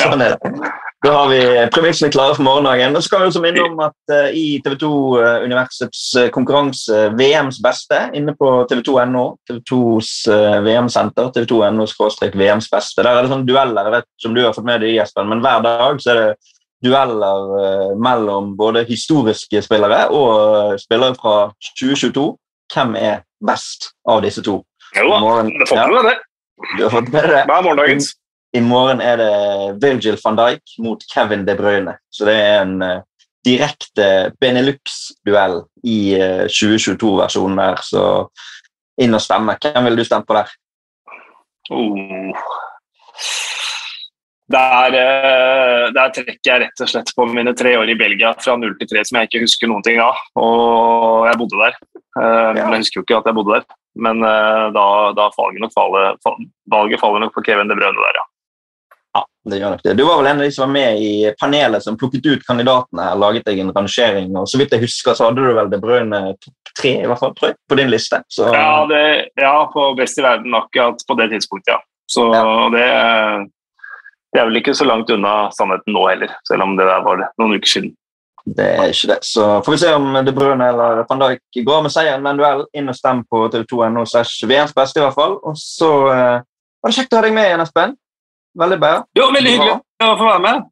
Ja. 0.00 0.08
Sånn 0.08 0.24
er 0.24 0.34
det. 0.34 0.70
Da 1.02 1.10
har 1.16 1.28
vi 1.30 1.38
premissene 1.74 2.12
klare 2.14 2.34
for 2.36 2.46
morgendagen. 2.46 2.94
Og 2.94 3.02
så 3.02 3.10
kan 3.10 3.22
vi 3.22 3.30
også 3.30 3.42
minne 3.42 3.62
om 3.66 3.80
at 3.82 4.12
uh, 4.14 4.34
i 4.38 4.60
TV 4.62 4.76
2-universets 4.78 6.02
konkurranse 6.34 7.08
VMs 7.18 7.58
beste 7.62 7.98
inne 8.18 8.34
på 8.38 8.50
tv2.no, 8.70 9.24
TV2s 9.50 10.12
uh, 10.30 10.58
VM-senter, 10.62 11.32
tv2.no 11.34 11.86
VMs 12.38 12.70
beste, 12.70 13.02
der 13.02 13.10
er 13.10 13.26
det 13.26 13.34
sånne 13.34 13.50
dueller. 13.50 13.90
Jeg 13.90 13.96
vet 13.96 14.08
ikke 14.10 14.30
om 14.30 14.38
du 14.38 14.42
har 14.46 14.54
fått 14.58 14.70
med 14.70 14.86
det, 14.86 14.94
Espen, 15.02 15.30
men 15.30 15.42
hver 15.42 15.66
dag 15.66 16.02
så 16.02 16.14
er 16.14 16.22
det 16.22 16.52
dueller 16.82 17.52
eh, 17.62 17.92
mellom 18.02 18.52
både 18.58 18.84
historiske 18.88 19.62
spillere 19.62 20.08
og 20.10 20.72
eh, 20.72 20.78
spillere 20.82 21.14
fra 21.18 21.36
2022. 21.80 22.26
Hvem 22.72 22.94
er 22.96 23.22
best 23.44 23.90
av 24.08 24.22
disse 24.24 24.42
to? 24.46 24.58
Jo 24.96 25.06
da, 25.10 25.20
Morgen- 25.20 25.52
det 25.60 25.68
får 25.68 25.88
med 25.92 26.04
det. 26.10 26.16
du 26.76 26.82
har 26.84 26.90
fått 26.94 27.12
med 27.12 27.28
det? 27.30 27.42
Hver 27.48 27.62
morgendagens? 27.66 28.12
I 28.54 28.60
morgen 28.60 29.00
er 29.00 29.16
det 29.16 29.30
Virgil 29.80 30.18
van 30.24 30.36
Dijk 30.36 30.74
mot 30.84 31.04
Kevin 31.08 31.46
De 31.46 31.54
Bruyne. 31.56 31.94
Så 32.12 32.26
det 32.28 32.34
er 32.36 32.58
en 32.66 32.82
eh, 32.84 32.98
direkte 33.46 34.08
Benelux-duell 34.40 35.62
i 35.88 36.14
eh, 36.18 36.44
2022-versjonen 36.52 37.56
der. 37.62 37.80
Så 37.82 38.02
inn 39.00 39.16
og 39.16 39.22
stemme. 39.24 39.56
Hvem 39.62 39.88
ville 39.88 39.98
du 40.02 40.04
stemt 40.04 40.28
på 40.28 40.36
der? 40.36 40.52
Oh. 41.72 42.36
Der, 44.52 44.94
eh, 45.00 45.86
der 45.96 46.10
trekker 46.12 46.48
jeg 46.50 46.60
rett 46.66 46.82
og 46.84 46.90
slett 46.90 47.12
på 47.16 47.24
mine 47.30 47.54
tre 47.56 47.72
år 47.80 47.88
i 47.88 47.96
Belgia 47.98 48.34
fra 48.36 48.56
0 48.60 48.74
til 48.80 48.90
3 48.90 49.04
som 49.08 49.18
jeg 49.20 49.30
ikke 49.30 49.44
husker 49.46 49.70
noen 49.70 49.84
ting 49.86 50.00
av. 50.02 50.18
Og 50.36 51.28
jeg 51.30 51.38
bodde 51.40 51.62
der. 51.62 51.78
Eh, 52.20 52.50
Ja. 52.58 52.66
Men 52.66 52.76
jeg 52.76 52.84
husker 52.84 53.00
jo 53.00 53.04
ikke 53.06 53.22
at 53.22 53.30
jeg 53.30 53.38
bodde 53.38 53.56
der. 53.56 53.64
Men 53.96 54.22
eh, 54.24 54.66
da, 54.76 54.84
da 55.16 55.30
faller 55.36 55.60
nok 55.60 55.72
falle, 55.76 56.04
valget 56.70 57.00
faller 57.00 57.24
nok 57.24 57.34
på 57.34 57.44
Kevin 57.48 57.68
De 57.72 57.76
Bruyne 57.78 57.96
der, 57.96 58.20
ja. 58.20 58.26
Ja, 59.12 59.22
det 59.50 59.58
gjør 59.60 59.74
nok 59.74 59.82
det. 59.84 59.96
Du 59.98 60.04
var 60.08 60.20
vel 60.20 60.28
en 60.30 60.38
av 60.40 60.46
de 60.46 60.52
som 60.54 60.62
var 60.64 60.72
med 60.72 61.00
i 61.04 61.32
panelet 61.40 61.84
som 61.84 61.98
plukket 62.00 62.24
ut 62.24 62.46
kandidatene 62.48 63.08
her, 63.08 63.18
laget 63.20 63.44
deg 63.44 63.58
en 63.60 63.72
rangering, 63.76 64.30
og 64.40 64.48
så 64.48 64.60
vidt 64.60 64.72
jeg 64.72 64.84
husker, 64.86 65.12
så 65.16 65.28
hadde 65.28 65.44
du 65.44 65.52
vel 65.52 65.68
De 65.72 65.80
Bruyne 65.80 66.20
topp 66.40 66.72
tre 66.80 66.94
i 67.02 67.08
hvert 67.08 67.20
fall, 67.20 67.34
tror 67.36 67.50
jeg, 67.50 67.58
på 67.68 67.76
din 67.76 67.92
liste. 67.92 68.22
Så 68.32 68.48
Ja, 68.52 68.86
det, 68.88 69.02
ja, 69.36 69.56
på 69.72 69.90
best 69.98 70.16
i 70.20 70.24
verden 70.24 70.56
akkurat 70.56 71.04
på 71.08 71.18
det 71.20 71.28
tidspunktet, 71.34 71.74
ja. 71.74 71.80
Så 72.08 72.24
det, 72.72 72.86
det 74.32 74.40
er 74.40 74.48
vel 74.48 74.60
ikke 74.62 74.74
så 74.74 74.86
langt 74.88 75.10
unna 75.12 75.50
sannheten 75.52 75.92
nå 75.92 76.06
heller, 76.08 76.32
selv 76.48 76.64
om 76.64 76.76
det 76.78 76.86
der 76.88 77.04
var 77.04 77.26
noen 77.40 77.58
uker 77.58 77.68
siden. 77.74 77.92
det 78.58 78.68
er 78.74 78.90
ikke 78.90 79.10
det. 79.12 79.18
Så 79.28 79.48
får 79.62 79.74
vi 79.74 79.80
se 79.84 79.92
om 79.94 80.16
De 80.26 80.32
Bruyne 80.34 80.68
eller 80.72 81.04
van 81.08 81.20
Dijk 81.20 81.64
går 81.66 81.82
med 81.84 81.94
seieren 81.94 82.24
med 82.24 82.34
en 82.34 82.40
duell. 82.40 82.64
Inn 82.74 82.90
og 82.90 82.96
stem 82.98 83.22
på 83.30 83.44
tv2.no 83.52 84.04
slash 84.08 84.48
VMs 84.48 84.74
beste, 84.74 84.98
i 84.98 85.04
hvert 85.04 85.18
fall. 85.18 85.36
Og 85.46 85.54
så 85.60 85.90
eh, 86.10 86.38
var 86.82 86.90
det 86.90 86.96
kjekt 86.96 87.14
å 87.14 87.20
ha 87.20 87.26
deg 87.28 87.36
med 87.36 87.50
igjen, 87.50 87.62
Espen. 87.62 87.94
Veldig 88.58 88.78
bra. 88.82 88.94
Jo, 89.16 89.28
veldig 89.36 89.52
hyggelig 89.54 89.76
å 89.78 90.16
få 90.18 90.26
være 90.26 90.44
med. 90.48 90.66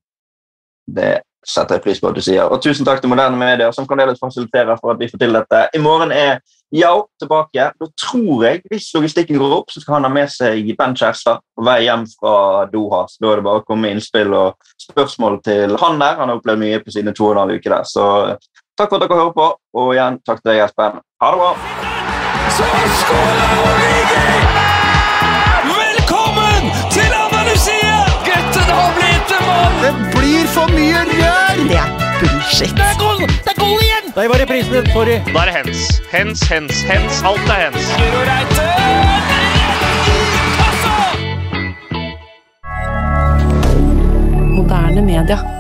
Det 0.91 1.11
setter 1.47 1.79
jeg 1.79 1.85
pris 1.85 2.01
på 2.01 2.11
at 2.11 2.17
du 2.17 2.23
sier. 2.25 2.47
Og 2.49 2.61
tusen 2.63 2.87
takk 2.87 3.01
til 3.03 3.11
moderne 3.13 3.39
medier, 3.41 3.73
som 3.73 3.87
fremdeles 3.89 4.21
fasiliterer 4.21 4.77
for 4.81 4.93
at 4.93 5.01
vi 5.01 5.09
får 5.11 5.23
til 5.23 5.37
dette. 5.37 5.63
I 5.75 5.81
morgen 5.83 6.13
er 6.13 6.41
Yao 6.73 7.07
tilbake. 7.19 7.71
Da 7.81 7.87
tror 7.99 8.45
jeg, 8.45 8.63
hvis 8.71 8.91
logistikken 8.95 9.39
går 9.41 9.57
opp, 9.57 9.73
så 9.73 9.81
skal 9.83 9.99
han 9.99 10.07
ha 10.07 10.13
med 10.13 10.31
seg 10.31 10.69
Ben 10.79 10.95
Kjærstad 10.95 11.43
på 11.57 11.67
vei 11.67 11.81
hjem 11.89 12.07
fra 12.13 12.67
Doha. 12.71 13.07
Så 13.11 13.25
da 13.25 13.33
er 13.33 13.41
det 13.41 13.47
bare 13.49 13.63
å 13.63 13.67
komme 13.67 13.89
med 13.89 13.99
innspill 13.99 14.35
og 14.37 14.71
spørsmål 14.85 15.41
til 15.47 15.77
han 15.83 15.99
der. 16.03 16.21
Han 16.21 16.31
har 16.31 16.39
opplevd 16.39 16.63
mye 16.63 16.83
på 16.85 16.95
sine 16.95 17.15
to 17.17 17.27
og 17.31 17.35
en 17.35 17.43
halv 17.45 17.59
uke 17.59 17.73
der. 17.73 17.89
Så 17.89 18.05
takk 18.79 18.93
for 18.93 19.01
at 19.01 19.09
dere 19.09 19.19
hører 19.19 19.35
på, 19.37 19.49
og 19.81 19.95
igjen 19.97 20.21
takk 20.27 20.45
til 20.45 20.53
deg, 20.53 20.65
Espen. 20.69 21.03
Ha 21.25 21.33
det 21.35 21.39
bra. 21.43 21.53
Velkommen 25.71 26.71
til 26.95 27.19
Andalusia! 27.25 27.99
Gutten 28.29 28.71
har 28.79 28.95
blitt 28.99 29.37
en 29.39 29.45
mann! 29.51 29.83
Det 29.83 29.93
blir 30.15 30.47
for 30.55 30.71
mye 30.77 31.05
rød! 31.11 31.30
Shit. 32.61 32.77
Det 32.77 32.85
er 32.85 32.99
goal! 32.99 33.21
Det 33.21 33.53
er 33.57 33.61
goal 33.61 33.81
igjen! 33.83 34.05
Der 34.15 34.29
var 34.29 34.39
reprisen. 34.43 34.87
Sorry. 34.93 35.17
Da 35.35 35.39
er 35.41 35.45
det 35.49 35.55
hens. 35.59 36.03
Hens, 36.13 36.41
hens, 36.53 36.83
hens. 36.91 37.23
Alt 37.29 37.49
er 37.55 37.61
hens. 37.65 37.87
Guro 37.97 38.21
Reite! 38.31 38.67
Altså! 40.67 40.93
Moderne 44.57 45.03
media. 45.03 45.60